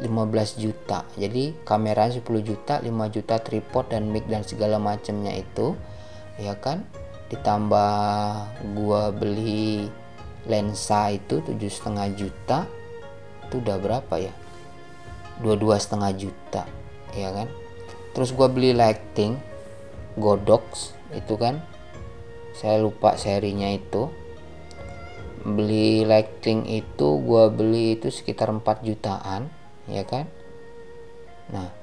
[0.00, 1.04] 15 juta.
[1.20, 5.76] Jadi kamera 10 juta 5 juta tripod dan mic dan segala macamnya itu
[6.40, 6.88] ya kan?
[7.28, 7.92] Ditambah
[8.72, 9.88] gua beli
[10.48, 12.64] lensa itu tujuh setengah juta
[13.44, 14.32] itu udah berapa ya?
[15.44, 16.64] Dua dua setengah juta
[17.12, 17.48] ya kan?
[18.16, 19.36] Terus gua beli lighting
[20.16, 21.60] godox itu kan
[22.52, 24.12] saya lupa serinya itu.
[25.42, 29.50] Beli lighting itu gua beli itu sekitar 4 jutaan
[29.90, 30.30] ya kan?
[31.50, 31.74] Nah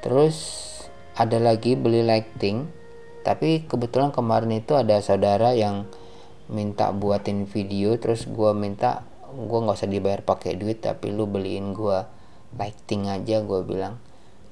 [0.00, 0.64] terus
[1.12, 2.72] ada lagi beli lighting
[3.20, 5.84] tapi kebetulan kemarin itu ada saudara yang
[6.48, 11.76] minta buatin video terus gua minta gua nggak usah dibayar pakai duit tapi lu beliin
[11.76, 12.08] gua
[12.56, 14.00] lighting aja gua bilang.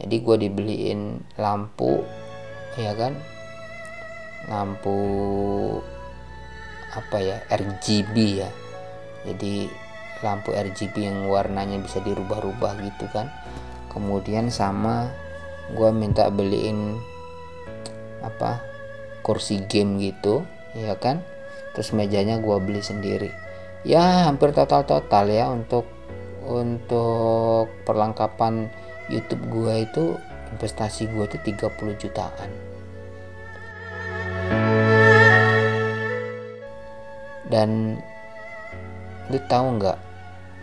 [0.05, 2.05] Jadi gua dibeliin lampu
[2.77, 3.17] ya kan
[4.49, 4.99] lampu
[6.95, 8.51] apa ya RGB ya.
[9.25, 9.69] Jadi
[10.23, 13.29] lampu RGB yang warnanya bisa dirubah-rubah gitu kan.
[13.91, 15.11] Kemudian sama
[15.73, 16.99] gue minta beliin
[18.25, 18.61] apa
[19.25, 20.45] kursi game gitu
[20.77, 21.25] ya kan.
[21.75, 23.31] Terus mejanya gue beli sendiri.
[23.85, 25.85] Ya hampir total-total ya untuk
[26.45, 28.69] untuk perlengkapan
[29.09, 30.05] YouTube gue itu
[30.53, 32.64] investasi gue itu 30 jutaan
[37.53, 38.01] dan
[39.33, 39.99] lu tahu nggak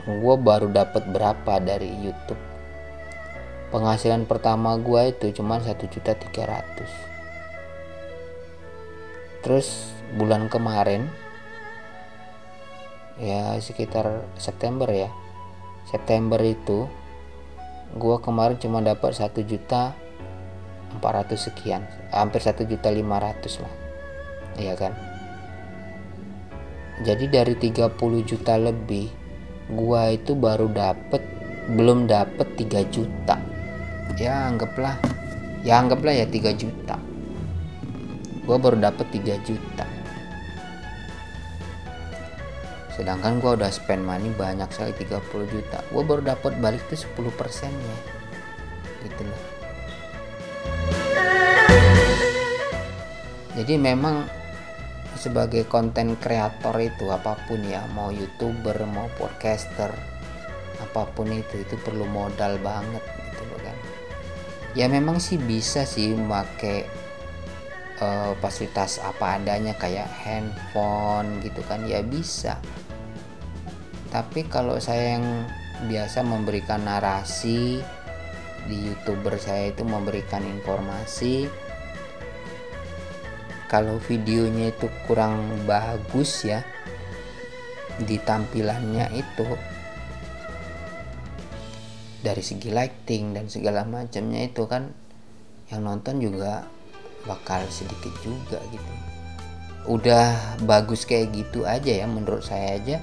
[0.06, 2.42] gue baru dapat berapa dari YouTube?
[3.72, 6.92] Penghasilan pertama gue itu cuma satu juta tiga ratus.
[9.42, 9.68] Terus
[10.18, 11.08] bulan kemarin
[13.22, 15.08] ya sekitar September ya
[15.86, 16.90] September itu
[17.96, 19.94] gue kemarin cuma dapat satu juta
[20.96, 23.74] empat ratus sekian hampir satu juta lima ratus lah.
[24.60, 25.11] Iya kan
[27.02, 27.98] jadi dari 30
[28.30, 29.10] juta lebih
[29.74, 31.26] gua itu baru dapet
[31.74, 33.42] belum dapet 3 juta.
[34.22, 35.02] Ya anggaplah
[35.66, 37.02] ya anggaplah ya 3 juta.
[38.46, 39.86] Gua baru dapet 3 juta.
[42.94, 45.82] Sedangkan gua udah spend money banyak sekali 30 juta.
[45.90, 47.98] Gua baru dapet balik tuh 10 persennya
[49.02, 49.44] gitu loh.
[53.58, 54.41] Jadi memang
[55.22, 59.94] sebagai konten kreator itu apa pun ya mau youtuber mau podcaster
[60.82, 63.78] apa pun itu itu perlu modal banget gitu loh kan.
[64.74, 66.90] Ya memang sih bisa sih memakai
[68.02, 72.58] uh, fasilitas apa adanya kayak handphone gitu kan ya bisa.
[74.10, 75.46] Tapi kalau saya yang
[75.86, 77.78] biasa memberikan narasi
[78.66, 81.46] di youtuber saya itu memberikan informasi
[83.72, 86.60] kalau videonya itu kurang bagus ya
[88.04, 89.48] di tampilannya itu
[92.20, 94.92] dari segi lighting dan segala macamnya itu kan
[95.72, 96.68] yang nonton juga
[97.24, 98.92] bakal sedikit juga gitu.
[99.88, 103.00] Udah bagus kayak gitu aja ya menurut saya aja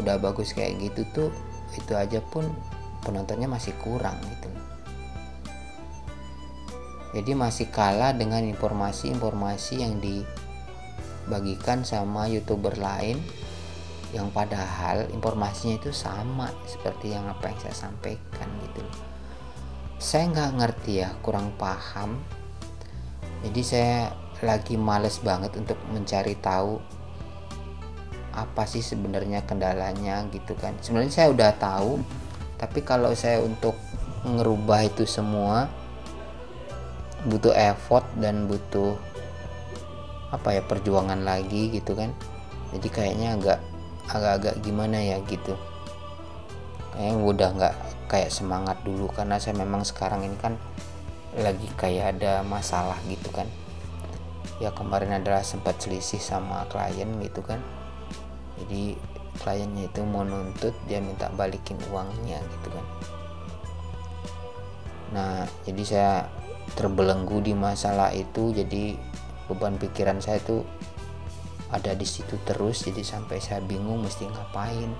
[0.00, 1.30] udah bagus kayak gitu tuh
[1.76, 2.48] itu aja pun
[3.04, 4.48] penontonnya masih kurang gitu
[7.10, 13.18] jadi masih kalah dengan informasi-informasi yang dibagikan sama youtuber lain
[14.10, 18.82] yang padahal informasinya itu sama seperti yang apa yang saya sampaikan gitu.
[19.98, 22.18] Saya nggak ngerti ya kurang paham.
[23.46, 26.78] Jadi saya lagi males banget untuk mencari tahu
[28.30, 30.74] apa sih sebenarnya kendalanya gitu kan.
[30.82, 32.02] Sebenarnya saya udah tahu
[32.58, 33.74] tapi kalau saya untuk
[34.26, 35.79] ngerubah itu semua
[37.28, 38.96] butuh effort dan butuh
[40.30, 42.14] apa ya perjuangan lagi gitu kan.
[42.70, 43.58] Jadi kayaknya agak
[44.08, 45.58] agak-agak gimana ya gitu.
[46.94, 47.74] Kayaknya udah nggak
[48.10, 50.54] kayak semangat dulu karena saya memang sekarang ini kan
[51.38, 53.46] lagi kayak ada masalah gitu kan.
[54.58, 57.62] Ya kemarin adalah sempat selisih sama klien gitu kan.
[58.60, 58.98] Jadi
[59.40, 62.86] kliennya itu mau nuntut dia minta balikin uangnya gitu kan.
[65.10, 66.12] Nah jadi saya
[66.78, 68.94] terbelenggu di masalah itu jadi
[69.50, 70.62] beban pikiran saya tuh
[71.70, 74.90] ada di situ terus jadi sampai saya bingung mesti ngapain.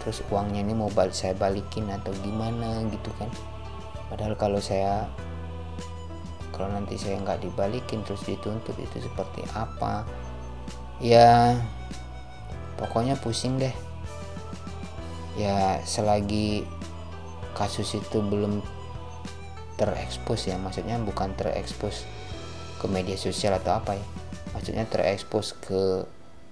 [0.00, 3.28] Terus uangnya ini mau balik saya balikin atau gimana gitu kan.
[4.08, 5.04] Padahal kalau saya
[6.56, 10.08] kalau nanti saya nggak dibalikin terus dituntut itu seperti apa?
[10.98, 11.60] Ya
[12.80, 13.76] pokoknya pusing deh.
[15.36, 16.64] Ya selagi
[17.52, 18.64] kasus itu belum
[19.78, 20.58] terekspos ya.
[20.58, 22.04] Maksudnya bukan terekspos
[22.82, 24.06] ke media sosial atau apa ya.
[24.52, 26.04] Maksudnya terekspos ke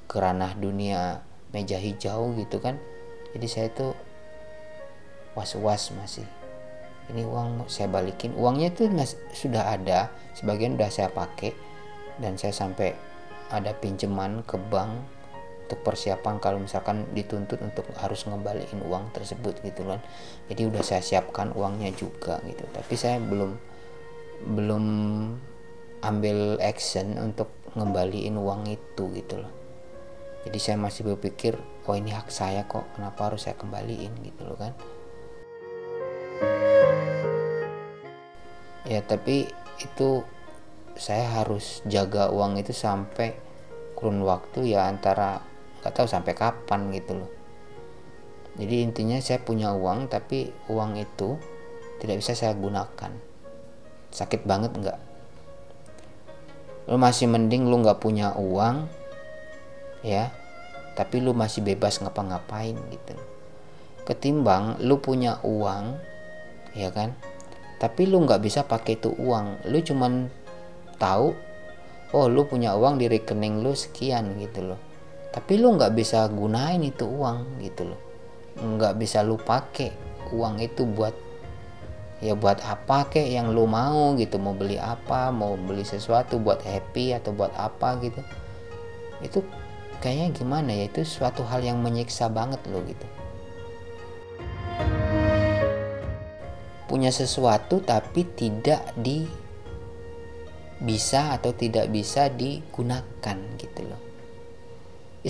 [0.06, 1.20] ke ranah dunia
[1.50, 2.78] meja hijau gitu kan.
[3.34, 3.92] Jadi saya tuh
[5.34, 6.24] was-was masih.
[7.10, 8.32] Ini uang saya balikin.
[8.38, 8.86] Uangnya itu
[9.34, 10.08] sudah ada.
[10.38, 11.52] Sebagian udah saya pakai.
[12.16, 12.96] Dan saya sampai
[13.52, 15.16] ada pinjaman ke bank
[15.66, 19.98] untuk persiapan kalau misalkan dituntut untuk harus ngembaliin uang tersebut gitu kan
[20.46, 22.62] jadi udah saya siapkan uangnya juga gitu.
[22.70, 23.58] Tapi saya belum
[24.56, 24.84] belum
[26.06, 29.52] ambil action untuk ngembaliin uang itu gitu loh.
[30.46, 31.58] Jadi saya masih berpikir
[31.90, 34.72] oh ini hak saya kok kenapa harus saya kembaliin gitu loh kan.
[38.86, 39.50] Ya tapi
[39.82, 40.22] itu
[40.94, 43.34] saya harus jaga uang itu sampai
[43.98, 45.42] kurun waktu ya antara
[45.82, 47.35] nggak tahu sampai kapan gitu loh
[48.56, 51.36] jadi intinya saya punya uang tapi uang itu
[52.00, 53.12] tidak bisa saya gunakan.
[54.08, 54.98] Sakit banget nggak?
[56.88, 58.88] Lu masih mending lu nggak punya uang
[60.00, 60.32] ya
[60.96, 63.12] tapi lu masih bebas ngapa-ngapain gitu.
[64.08, 66.00] Ketimbang lu punya uang
[66.72, 67.12] ya kan?
[67.76, 69.68] Tapi lu nggak bisa pakai itu uang.
[69.68, 70.32] Lu cuman
[70.96, 71.36] tahu
[72.16, 74.80] oh lu punya uang di rekening lu sekian gitu loh.
[75.28, 78.05] Tapi lu nggak bisa gunain itu uang gitu loh
[78.56, 79.92] nggak bisa lu pakai
[80.32, 81.12] uang itu buat
[82.24, 84.40] ya buat apa kek yang lu mau gitu.
[84.40, 88.20] Mau beli apa mau beli sesuatu buat happy atau buat apa gitu.
[89.20, 89.44] Itu
[90.00, 90.88] kayaknya gimana ya?
[90.88, 93.06] Itu suatu hal yang menyiksa banget lo gitu.
[96.86, 99.26] Punya sesuatu tapi tidak di
[100.76, 104.05] bisa atau tidak bisa digunakan gitu loh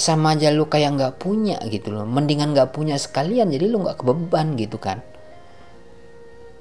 [0.02, 2.04] sama aja lu kayak nggak punya gitu loh.
[2.04, 5.00] Mendingan nggak punya sekalian jadi lu nggak kebeban gitu kan.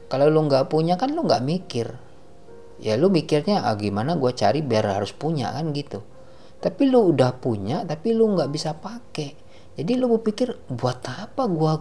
[0.08, 1.88] Kalau lu nggak punya kan lu nggak mikir.
[2.80, 6.00] Ya lu mikirnya ah gimana gue cari biar harus punya kan gitu.
[6.64, 9.36] Tapi lu udah punya tapi lu nggak bisa pakai.
[9.76, 11.74] Jadi lu berpikir buat apa gue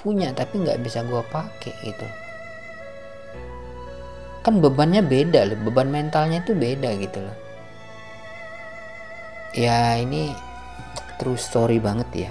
[0.00, 1.74] punya tapi nggak bisa gue pakai?
[1.84, 2.06] gitu.
[4.40, 7.47] Kan bebannya beda loh beban mentalnya tuh beda gitu loh
[9.56, 10.32] ya ini
[11.18, 12.30] true story banget ya.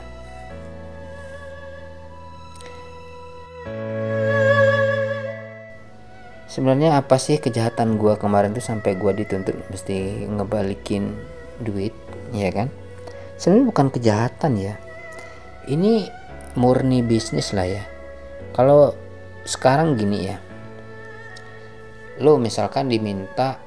[6.47, 11.13] Sebenarnya apa sih kejahatan gue kemarin tuh sampai gue dituntut mesti ngebalikin
[11.61, 11.93] duit
[12.33, 12.73] ya kan?
[13.37, 14.73] Sebenarnya bukan kejahatan ya.
[15.69, 16.09] Ini
[16.57, 17.83] murni bisnis lah ya.
[18.57, 18.97] Kalau
[19.45, 20.41] sekarang gini ya.
[22.17, 23.61] Lo misalkan diminta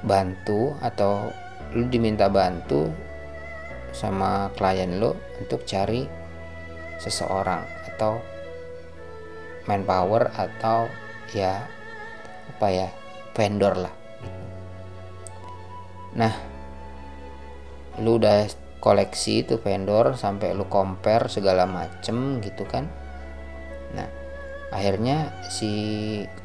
[0.00, 1.28] bantu atau
[1.76, 2.88] lo diminta bantu
[3.92, 6.06] sama klien lo untuk cari
[6.98, 7.62] seseorang
[7.94, 8.20] atau
[9.68, 10.88] manpower atau
[11.30, 11.62] ya
[12.56, 12.88] apa ya
[13.36, 13.94] vendor lah.
[16.16, 16.34] Nah
[18.00, 18.48] lu udah
[18.80, 22.88] koleksi itu vendor sampai lu compare segala macem gitu kan.
[23.94, 24.08] Nah
[24.70, 25.70] akhirnya si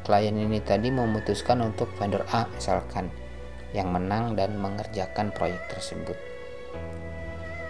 [0.04, 3.25] klien ini tadi memutuskan untuk vendor A misalkan
[3.74, 6.14] yang menang dan mengerjakan proyek tersebut.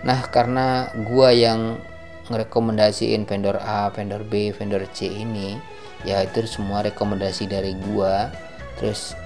[0.04, 1.80] Nah karena gua yang
[2.26, 5.56] ngerekomendasiin vendor A, vendor B, vendor C ini
[6.02, 8.28] ya itu semua rekomendasi dari gua.
[8.76, 9.16] Terus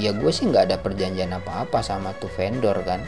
[0.00, 3.04] ya gue sih nggak ada perjanjian apa-apa sama tuh vendor kan.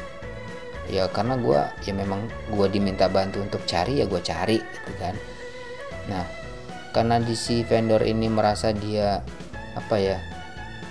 [0.92, 5.16] Ya karena gue ya memang gue diminta bantu untuk cari ya gue cari gitu kan.
[6.12, 6.24] Nah
[6.92, 9.18] karena di si vendor ini merasa dia
[9.74, 10.18] apa ya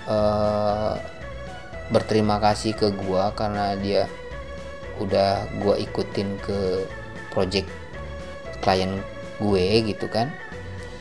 [0.10, 0.99] uh,
[1.91, 4.07] berterima kasih ke gue karena dia
[5.01, 6.88] udah gue ikutin ke
[7.34, 7.67] project
[8.61, 9.01] klien
[9.41, 10.31] gue gitu kan.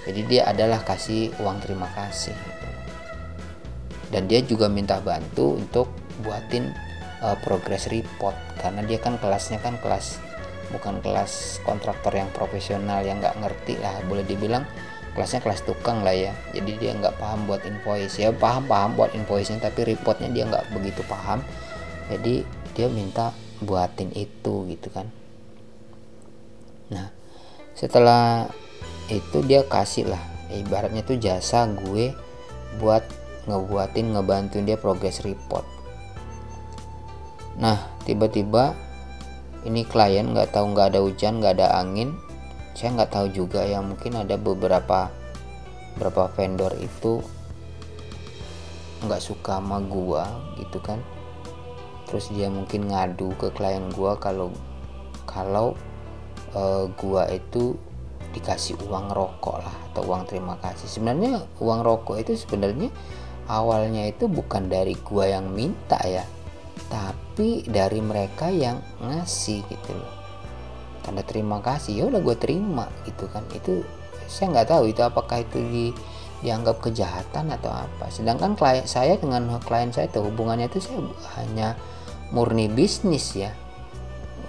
[0.03, 2.67] Jadi dia adalah kasih uang terima kasih gitu.
[4.13, 5.89] dan dia juga minta bantu untuk
[6.21, 6.69] buatin
[7.25, 8.35] uh, progress report.
[8.61, 10.21] Karena dia kan kelasnya kan kelas
[10.73, 14.65] bukan kelas kontraktor yang profesional yang nggak ngerti lah boleh dibilang
[15.13, 16.33] kelasnya kelas tukang lah ya.
[16.57, 18.21] Jadi dia nggak paham buat invoice.
[18.21, 21.45] Ya paham paham buat invoice tapi reportnya dia nggak begitu paham.
[22.09, 25.07] Jadi dia minta buatin itu gitu kan.
[26.93, 27.13] Nah
[27.77, 28.49] setelah
[29.13, 30.23] itu dia kasih lah.
[30.53, 32.13] Ibaratnya tuh jasa gue
[32.77, 33.05] buat
[33.49, 35.65] ngebuatin ngebantuin dia progress report.
[37.61, 38.77] Nah tiba-tiba
[39.63, 42.17] ini klien nggak tahu nggak ada hujan nggak ada angin
[42.73, 45.13] saya nggak tahu juga ya mungkin ada beberapa
[45.97, 47.21] beberapa vendor itu
[49.05, 51.03] nggak suka sama gua gitu kan.
[52.09, 54.53] Terus dia mungkin ngadu ke klien gua kalau
[55.29, 55.75] kalau
[56.57, 57.77] uh, gua itu
[58.33, 60.89] dikasih uang rokok lah atau uang terima kasih.
[60.89, 62.89] Sebenarnya uang rokok itu sebenarnya
[63.51, 66.25] awalnya itu bukan dari gua yang minta ya
[66.93, 70.22] tapi dari mereka yang ngasih gitu loh
[71.03, 73.43] tanda terima kasih ya udah gue terima gitu kan.
[73.53, 73.83] Itu
[74.31, 75.87] saya nggak tahu itu apakah itu di
[76.43, 78.11] dianggap kejahatan atau apa.
[78.11, 80.99] Sedangkan klien saya dengan klien saya itu hubungannya itu saya
[81.39, 81.69] hanya
[82.35, 83.55] murni bisnis ya.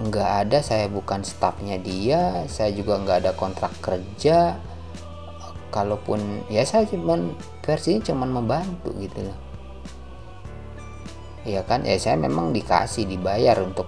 [0.02, 4.58] Nggak ada saya bukan staffnya dia saya juga nggak ada kontrak kerja.
[5.70, 9.38] Kalaupun ya saya cuman versinya cuman membantu gitu loh.
[11.44, 11.84] Ya kan?
[11.86, 13.86] Ya saya memang dikasih dibayar untuk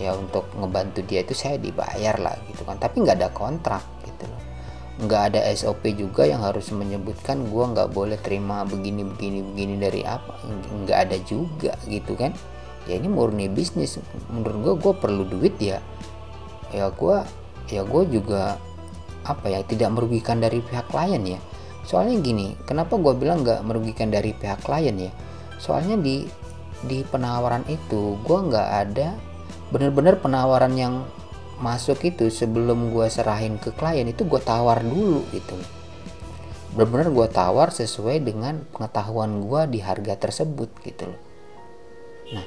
[0.00, 2.80] ya untuk ngebantu dia itu saya dibayar lah gitu kan.
[2.80, 4.42] Tapi nggak ada kontrak gitu loh.
[5.04, 10.00] Nggak ada SOP juga yang harus menyebutkan gue nggak boleh terima begini begini begini dari
[10.08, 10.40] apa.
[10.72, 12.32] Nggak ada juga gitu kan.
[12.88, 14.00] Ya ini murni bisnis.
[14.32, 15.84] Menurut gue gue perlu duit ya.
[16.72, 17.16] Ya gue
[17.68, 18.56] ya gue juga
[19.20, 21.40] apa ya tidak merugikan dari pihak klien ya.
[21.84, 25.12] Soalnya gini kenapa gue bilang nggak merugikan dari pihak klien ya?
[25.60, 26.24] Soalnya di
[26.88, 29.12] di penawaran itu gue nggak ada
[29.70, 30.94] bener-bener penawaran yang
[31.60, 35.54] masuk itu sebelum gue serahin ke klien itu gue tawar dulu gitu.
[36.74, 41.20] Bener-bener gue tawar sesuai dengan pengetahuan gue di harga tersebut gitu loh.
[42.34, 42.46] Nah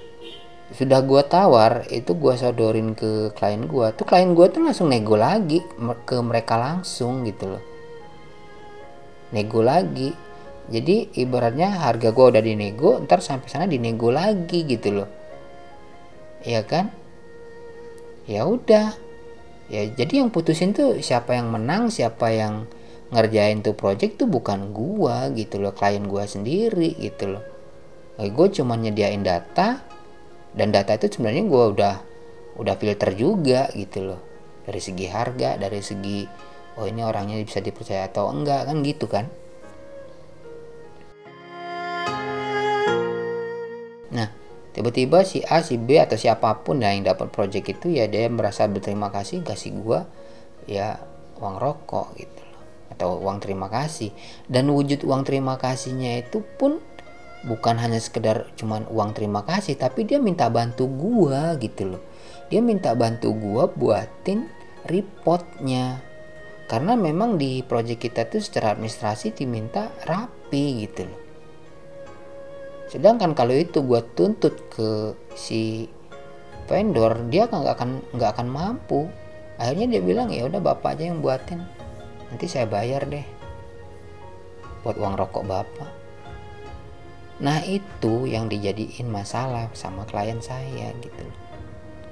[0.73, 5.13] sudah gue tawar itu gue sodorin ke klien gue tuh klien gue tuh langsung nego
[5.13, 5.61] lagi
[6.07, 7.63] ke mereka langsung gitu loh.
[9.31, 10.11] Nego lagi.
[10.63, 15.09] Jadi ibaratnya harga gue udah dinego ntar sampai sana dinego lagi gitu loh.
[16.41, 17.02] Ya kan
[18.29, 18.95] ya udah.
[19.71, 22.67] Ya jadi yang putusin tuh siapa yang menang siapa yang
[23.13, 27.43] ngerjain tuh project tuh bukan gua gitu loh klien gua sendiri gitu loh.
[28.21, 29.81] Eh, gue cuma nyediain data
[30.53, 31.95] dan data itu sebenarnya gua udah
[32.61, 34.21] udah filter juga gitu loh.
[34.63, 36.27] Dari segi harga dari segi
[36.77, 39.29] oh ini orangnya bisa dipercaya atau enggak kan gitu kan
[44.73, 48.65] tiba-tiba si A si B atau siapa pun yang dapat project itu ya dia merasa
[48.65, 50.09] berterima kasih kasih gua
[50.65, 50.97] ya
[51.37, 52.61] uang rokok gitu loh.
[52.93, 54.13] Atau uang terima kasih.
[54.49, 56.81] Dan wujud uang terima kasihnya itu pun
[57.45, 62.03] bukan hanya sekedar cuman uang terima kasih tapi dia minta bantu gua gitu loh.
[62.49, 64.49] Dia minta bantu gua buatin
[64.89, 66.01] reportnya
[66.67, 71.23] karena memang di project kita tuh secara administrasi diminta rapi gitu loh
[72.93, 75.89] sedangkan kalau itu gue tuntut ke si
[76.69, 79.09] vendor dia nggak akan nggak akan mampu.
[79.57, 81.65] Akhirnya dia bilang ya udah bapak aja yang buatin.
[82.29, 83.25] Nanti saya bayar deh
[84.85, 85.89] buat uang rokok bapak.
[87.41, 91.25] Nah itu yang dijadiin masalah sama klien saya gitu.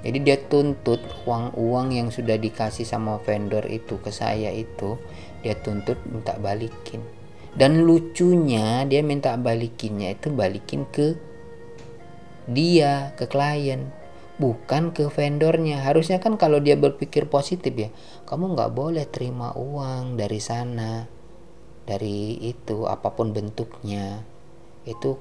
[0.02, 0.98] Jadi dia tuntut
[1.30, 4.98] uang-uang yang sudah dikasih sama vendor itu ke saya itu
[5.46, 7.06] dia tuntut minta balikin
[7.52, 11.16] dan lucunya dia minta balikinnya itu balikin ke
[12.48, 13.92] dia ke klien.
[14.40, 15.84] Bukan ke vendornya.
[15.84, 17.92] Harusnya kan kalau dia berpikir positif ya
[18.26, 21.06] kamu nggak boleh terima uang dari sana
[21.84, 24.24] dari itu apa pun bentuknya.
[24.88, 25.20] Itu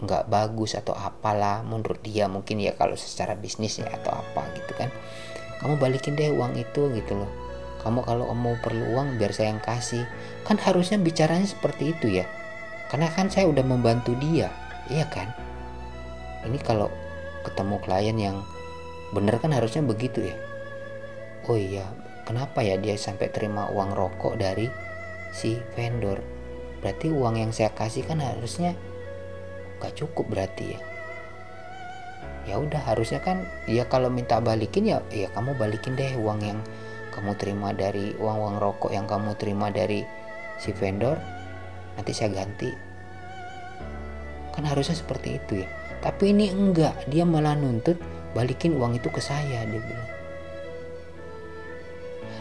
[0.00, 4.72] nggak bagus atau apalah menurut dia mungkin ya kalau secara bisnis ya atau apa gitu
[4.78, 4.88] kan.
[5.58, 7.43] Kamu balikin deh uang itu gitu loh
[7.84, 10.08] kamu kalau mau perlu uang biar saya yang kasih.
[10.48, 12.24] Kan harusnya bicaranya seperti itu ya.
[12.88, 14.48] Karena kan saya udah membantu dia.
[14.88, 15.28] Iya kan?
[16.48, 16.88] Ini kalau
[17.44, 18.36] ketemu klien yang
[19.12, 20.36] bener kan harusnya begitu ya?
[21.44, 21.84] Oh iya
[22.24, 24.68] kenapa ya dia sampai terima uang rokok dari
[25.28, 26.24] si vendor?
[26.80, 28.72] Berarti uang yang saya kasih kan harusnya
[29.80, 30.80] gak cukup berarti ya?
[32.44, 36.60] Ya udah harusnya kan ya kalau minta balikin ya ya kamu balikin deh uang yang
[37.14, 40.02] kamu terima dari uang uang rokok yang kamu terima dari
[40.58, 41.14] si vendor
[41.94, 42.70] nanti saya ganti.
[44.50, 45.68] Kan harusnya seperti itu ya.
[46.02, 47.96] Tapi ini enggak dia malah nuntut
[48.34, 50.10] balikin uang itu ke saya dia bilang.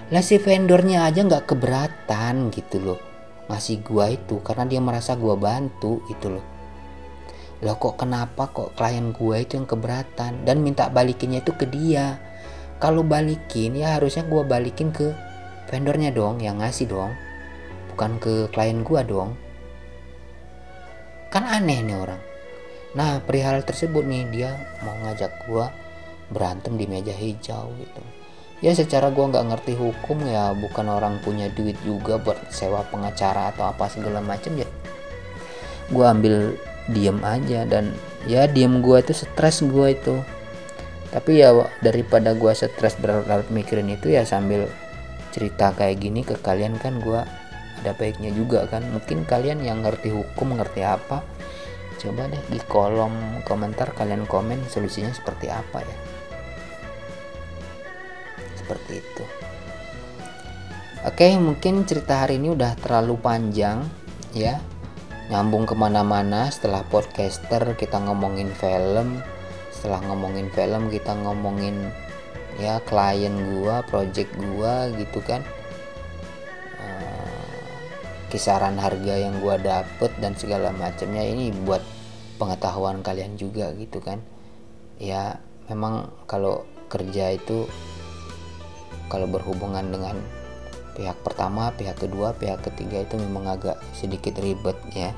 [0.10, 3.02] Lah si vendornya aja nggak keberatan gitu loh
[3.44, 6.46] ngasih gua itu karena dia merasa gua bantu gitu loh.
[7.64, 10.44] Loh kok kenapa kok klien gue itu yang keberatan?
[10.44, 12.20] Dan minta balikinnya itu ke dia.
[12.84, 15.16] Kalau balikin ya harusnya gue balikin ke
[15.72, 17.16] vendornya dong yang ngasih dong.
[17.96, 19.40] Bukan ke klien gue dong.
[21.32, 22.20] Kan aneh nih orang.
[23.00, 24.52] Nah perihal tersebut nih dia
[24.84, 25.66] mau ngajak gue
[26.28, 28.02] berantem di meja hijau gitu.
[28.60, 33.56] Ya secara gue nggak ngerti hukum ya bukan orang punya duit juga buat sewa pengacara
[33.56, 34.68] atau apa segala macam ya.
[35.88, 36.60] Gue ambil
[36.92, 37.96] diem aja dan
[38.28, 40.20] ya diem gue itu stres gue itu
[41.14, 41.54] tapi ya
[41.86, 44.66] daripada gue stres berlarut mikirin itu ya sambil
[45.30, 47.22] cerita kayak gini ke kalian kan gue
[47.86, 48.82] ada baiknya juga kan.
[48.90, 51.22] Mungkin kalian yang ngerti hukum ngerti apa
[52.02, 55.98] coba deh di kolom komentar kalian komen solusinya seperti apa ya.
[58.58, 59.26] Seperti itu.
[61.06, 63.86] Oke mungkin cerita hari ini udah terlalu panjang
[64.34, 64.58] ya.
[65.30, 69.24] Nyambung ke mana-mana setelah podcaster kita ngomongin film
[69.84, 71.92] setelah ngomongin film kita ngomongin
[72.56, 75.44] ya klien gua project gua gitu kan
[76.80, 77.76] uh,
[78.32, 81.84] kisaran harga yang gua dapet dan segala macamnya ini buat
[82.40, 84.24] pengetahuan kalian juga gitu kan
[85.04, 85.36] ya
[85.68, 87.68] memang kalau kerja itu
[89.12, 90.16] kalau berhubungan dengan
[90.94, 95.12] pihak pertama, pihak kedua, pihak ketiga itu memang agak sedikit ribet ya.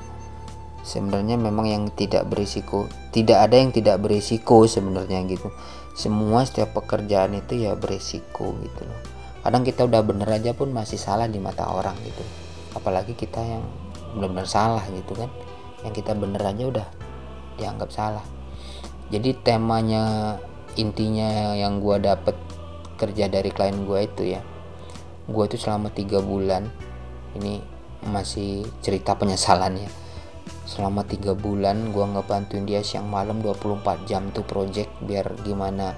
[0.86, 5.50] Sebenarnya memang yang tidak berisiko, tidak ada yang tidak berisiko sebenarnya gitu.
[5.98, 9.00] Semua setiap pekerjaan itu ya berisiko gitu loh.
[9.42, 12.22] Kadang kita udah bener aja pun masih salah di mata orang gitu.
[12.78, 13.66] Apalagi kita yang
[14.14, 15.30] benar-benar salah gitu kan.
[15.82, 16.86] Yang kita bener aja udah
[17.58, 18.22] dianggap salah.
[19.10, 20.38] Jadi temanya
[20.78, 22.38] intinya yang gua dapet
[22.94, 24.42] kerja dari klien gua itu ya
[25.26, 26.70] gue tuh selama tiga bulan
[27.34, 27.58] ini
[28.06, 30.05] masih cerita penyesalannya
[30.66, 35.94] selama tiga bulan gue ngebantuin dia siang malam 24 jam tuh project biar gimana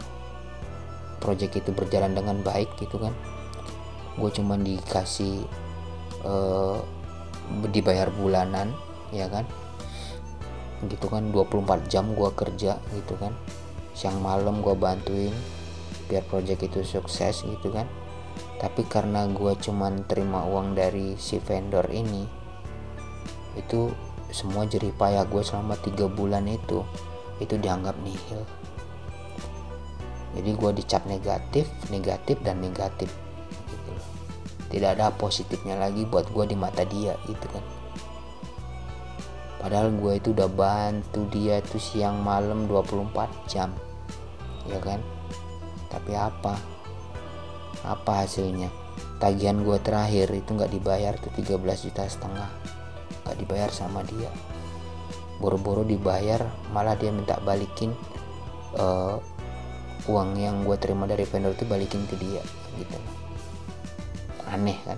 [1.25, 3.17] project itu berjalan dengan baik gitu kan.
[4.21, 5.49] Gue cuma dikasih
[6.23, 6.79] uh,
[7.73, 8.77] dibayar bulanan
[9.09, 9.49] ya kan?
[10.85, 13.33] Gitu kan 24 jam gue kerja gitu kan.
[13.97, 15.33] Siang malam gue bantuin
[16.13, 17.89] biar project itu sukses gitu kan.
[18.61, 22.37] Tapi karena gue cuman terima uang dari si vendor ini
[23.59, 23.91] itu
[24.31, 26.85] semua jerih payah gue selama tiga bulan itu
[27.39, 28.43] itu dianggap nihil.
[30.37, 33.09] Jadi gue dicap negatif negatif dan negatif.
[33.69, 33.93] Gitu
[34.69, 37.65] tidak ada positifnya lagi buat gue di mata dia itu kan.
[39.59, 43.73] Padahal gue itu udah bantu dia itu siang malam 24 jam
[44.69, 45.01] ya kan?
[45.89, 46.55] Tapi apa?
[47.83, 48.69] Apa hasilnya?
[49.19, 52.49] Tagihan gue terakhir itu nggak dibayar tuh 13 juta setengah
[53.29, 54.33] nggak dibayar sama dia.
[55.37, 57.93] Boro-boro dibayar malah dia minta balikin
[58.81, 59.21] uh,
[60.09, 62.41] uang yang gue terima dari vendor itu balikin ke dia
[62.81, 62.99] gitu.
[64.49, 64.97] Aneh kan?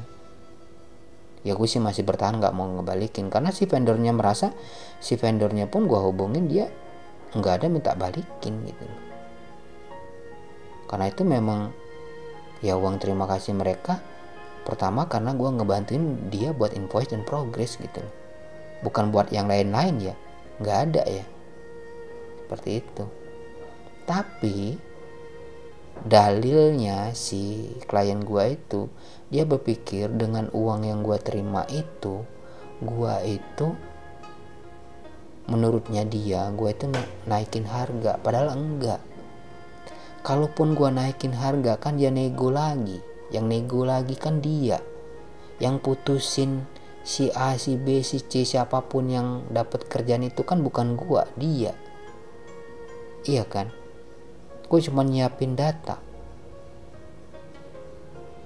[1.43, 3.35] Ya gue sih masih bertahan nggak mau ngebalikin.
[3.35, 4.55] Karena si vendornya merasa
[5.03, 6.70] si vendornya pun gue hubungin dia
[7.35, 8.87] nggak ada minta balikin gitu.
[10.87, 11.74] Karena itu memang
[12.62, 13.99] ya uang terima kasih mereka
[14.62, 18.05] pertama karena gue ngebantuin dia buat invoice dan progress gitu
[18.85, 20.14] bukan buat yang lain-lain ya.
[20.61, 21.24] Nggak ada ya.
[22.45, 23.05] Seperti itu.
[24.05, 24.59] Tapi
[26.01, 28.89] dalilnya si klien gue itu
[29.28, 32.24] dia berpikir dengan uang yang gue terima itu
[32.81, 33.76] gue itu
[35.45, 36.89] menurutnya dia gue itu
[37.28, 38.16] naikin harga.
[38.22, 39.11] Padahal enggak.
[40.20, 43.01] Kalaupun gua naikin harga kan dia nego lagi.
[43.33, 44.76] Yang nego lagi kan dia.
[45.57, 46.68] Yang putusin
[47.11, 51.27] si A si B si C siapa pun yang dapat kerjaan itu kan bukan gua
[51.35, 51.75] dia.
[53.27, 53.75] Iya kan?
[54.71, 55.99] Gue cuma nyiapin data.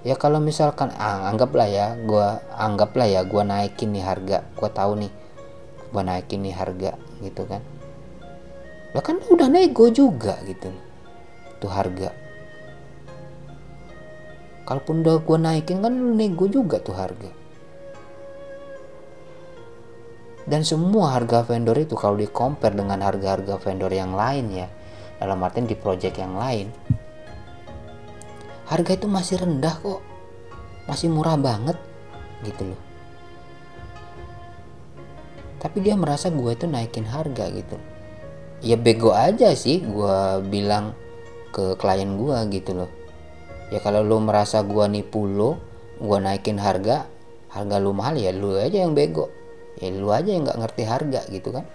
[0.01, 4.41] Ya kalau misalkan ah, anggaplah ya gua anggaplah ya gua naikin nih harga.
[4.57, 5.13] Gua tahu nih
[5.93, 7.61] gua naikin nih harga gitu kan?
[8.97, 10.73] Lah kan udah nego juga gitu
[11.61, 12.09] tuh harga.
[14.65, 17.44] Kalaupun udah gua naikin kan lu nego juga tuh harga
[20.45, 24.67] dan semua harga vendor itu kalau di compare dengan harga-harga vendor yang lain ya
[25.17, 26.69] dalam artian di project yang lain
[28.65, 30.01] harga itu masih rendah kok.
[30.85, 31.77] Masih murah banget
[32.45, 32.81] gitu loh.
[35.61, 37.77] Tapi dia merasa gue itu naikin harga gitu.
[38.61, 40.93] Ya bego aja sih gue bilang
[41.49, 42.91] ke klien gue gitu loh.
[43.73, 45.57] Ya kalau lo merasa gue nipu lo
[45.97, 47.09] gue naikin harga
[47.49, 49.31] harga lu mahal ya lu aja yang bego
[49.79, 51.65] ya lu aja yang nggak ngerti harga gitu kan.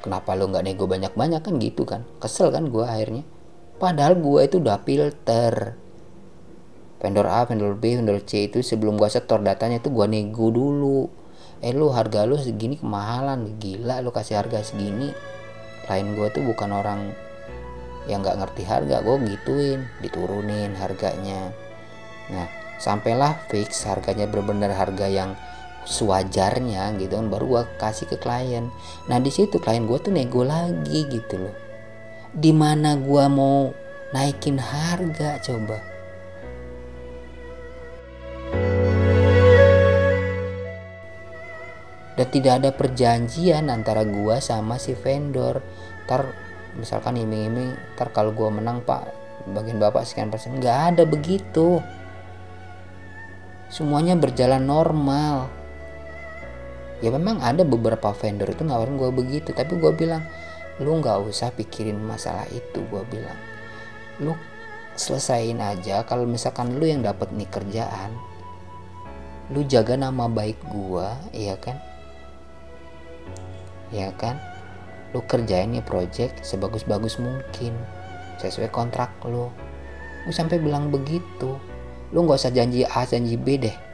[0.00, 1.40] Kenapa lu nggak nego banyak-banyak?
[1.44, 2.08] Kan gitu kan.
[2.18, 3.22] Kesel kan gue akhirnya.
[3.76, 5.76] Padahal gue itu udah filter.
[7.00, 11.08] Vendor A, vendor B, vendor C itu sebelum gue setor datanya itu gue nego dulu.
[11.60, 13.60] Eh lu harga lu segini kemahalan.
[13.60, 15.12] Gila lu kasih harga segini.
[15.84, 17.12] Klien gue tuh bukan orang
[18.08, 19.04] yang nggak ngerti harga.
[19.04, 21.52] Gue gituin diturunin harganya.
[22.32, 22.48] Nah
[22.80, 25.36] sampailah fix harganya benar-benar harga yang
[25.90, 28.70] sewajarnya gitu kan baru gua kasih ke klien.
[29.10, 31.56] Nah di situ klien gue tuh nego lagi gitu loh.
[32.30, 33.74] Di mana gua mau
[34.14, 35.78] naikin harga coba.
[42.14, 45.58] Dan tidak ada perjanjian antara gua sama si vendor.
[46.06, 46.30] Ntar
[46.78, 49.10] misalkan iming-iming ntar kalau gua menang pak
[49.50, 50.54] bagian bapak sekian persen.
[50.62, 51.82] Nggak ada begitu.
[53.70, 55.59] Semuanya berjalan normal
[57.00, 60.24] ya memang ada beberapa vendor itu nawarin gue begitu tapi gue bilang
[60.80, 63.36] lu nggak usah pikirin masalah itu gue bilang.
[64.20, 64.32] Lu
[64.96, 68.12] selesain aja kalau misalkan lu yang dapat nih kerjaan
[69.50, 71.76] lu jaga nama baik gue iya kan?
[73.90, 74.38] Ya kan?
[75.10, 77.74] Lu kerjain nih project sebagus-bagus mungkin
[78.38, 79.50] sesuai kontrak lu.
[80.24, 81.58] Lu sampai bilang begitu.
[82.14, 83.90] Lu nggak usah janji A janji B deh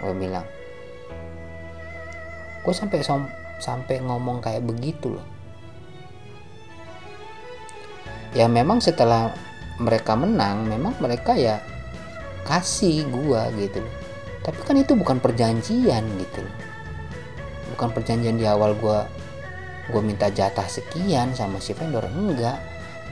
[0.00, 0.44] gue bilang
[2.60, 3.00] gue sampai
[3.60, 5.26] sampai ngomong kayak begitu loh.
[8.36, 9.34] Ya memang setelah
[9.80, 11.58] mereka menang memang mereka ya
[12.44, 13.80] kasih gue gitu
[14.40, 16.56] tapi kan itu bukan perjanjian gitu loh.
[17.76, 18.98] Bukan perjanjian di awal gue
[19.90, 22.56] gue minta jatah sekian sama si vendor enggak.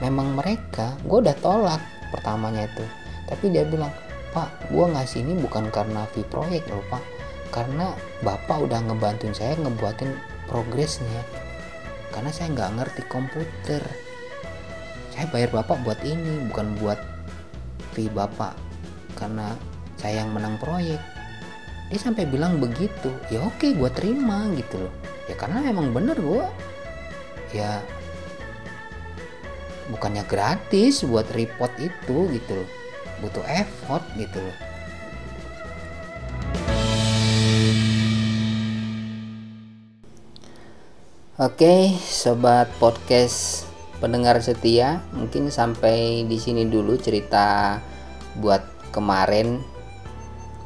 [0.01, 2.85] Memang mereka gue udah tolak pertamanya itu.
[3.29, 3.93] Tapi dia bilang
[4.33, 7.01] pak gue ngasih ini bukan karena fee proyek loh pak
[7.49, 10.13] karena bapak udah ngebantuin saya ngebuatin
[10.45, 11.25] progresnya.
[12.13, 13.81] Karena saya nggak ngerti komputer.
[15.13, 16.99] Saya bayar bapak buat ini bukan buat
[17.93, 18.53] fee bapak.
[19.17, 19.53] Karena
[19.97, 21.01] saya yang menang proyek.
[21.89, 24.93] Dia sampai bilang begitu ya oke gue terima gitu loh.
[25.25, 26.45] Ya karena emang bener gue
[27.49, 27.81] ya
[29.89, 32.69] bukannya gratis buat report itu gitu loh.
[33.25, 34.68] Butuh effort gitu loh
[41.39, 43.63] Oke, sobat podcast
[44.03, 47.79] pendengar setia, mungkin sampai di sini dulu cerita
[48.43, 48.59] buat
[48.91, 49.63] kemarin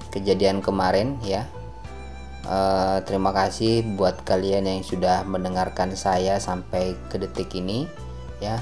[0.09, 1.45] kejadian kemarin ya.
[2.49, 7.85] Uh, terima kasih buat kalian yang sudah mendengarkan saya sampai ke detik ini
[8.41, 8.57] ya.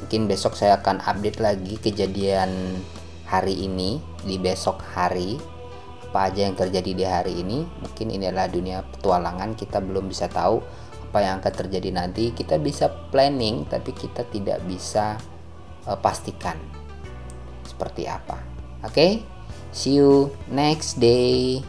[0.00, 2.80] Mungkin besok saya akan update lagi kejadian
[3.28, 5.36] hari ini di besok hari
[6.08, 7.68] apa aja yang terjadi di hari ini.
[7.84, 10.64] Mungkin ini adalah dunia petualangan, kita belum bisa tahu
[11.14, 15.14] apa yang akan terjadi nanti kita bisa planning tapi kita tidak bisa
[15.86, 16.58] uh, pastikan
[17.62, 18.42] seperti apa
[18.82, 19.22] oke okay?
[19.70, 21.62] see you next day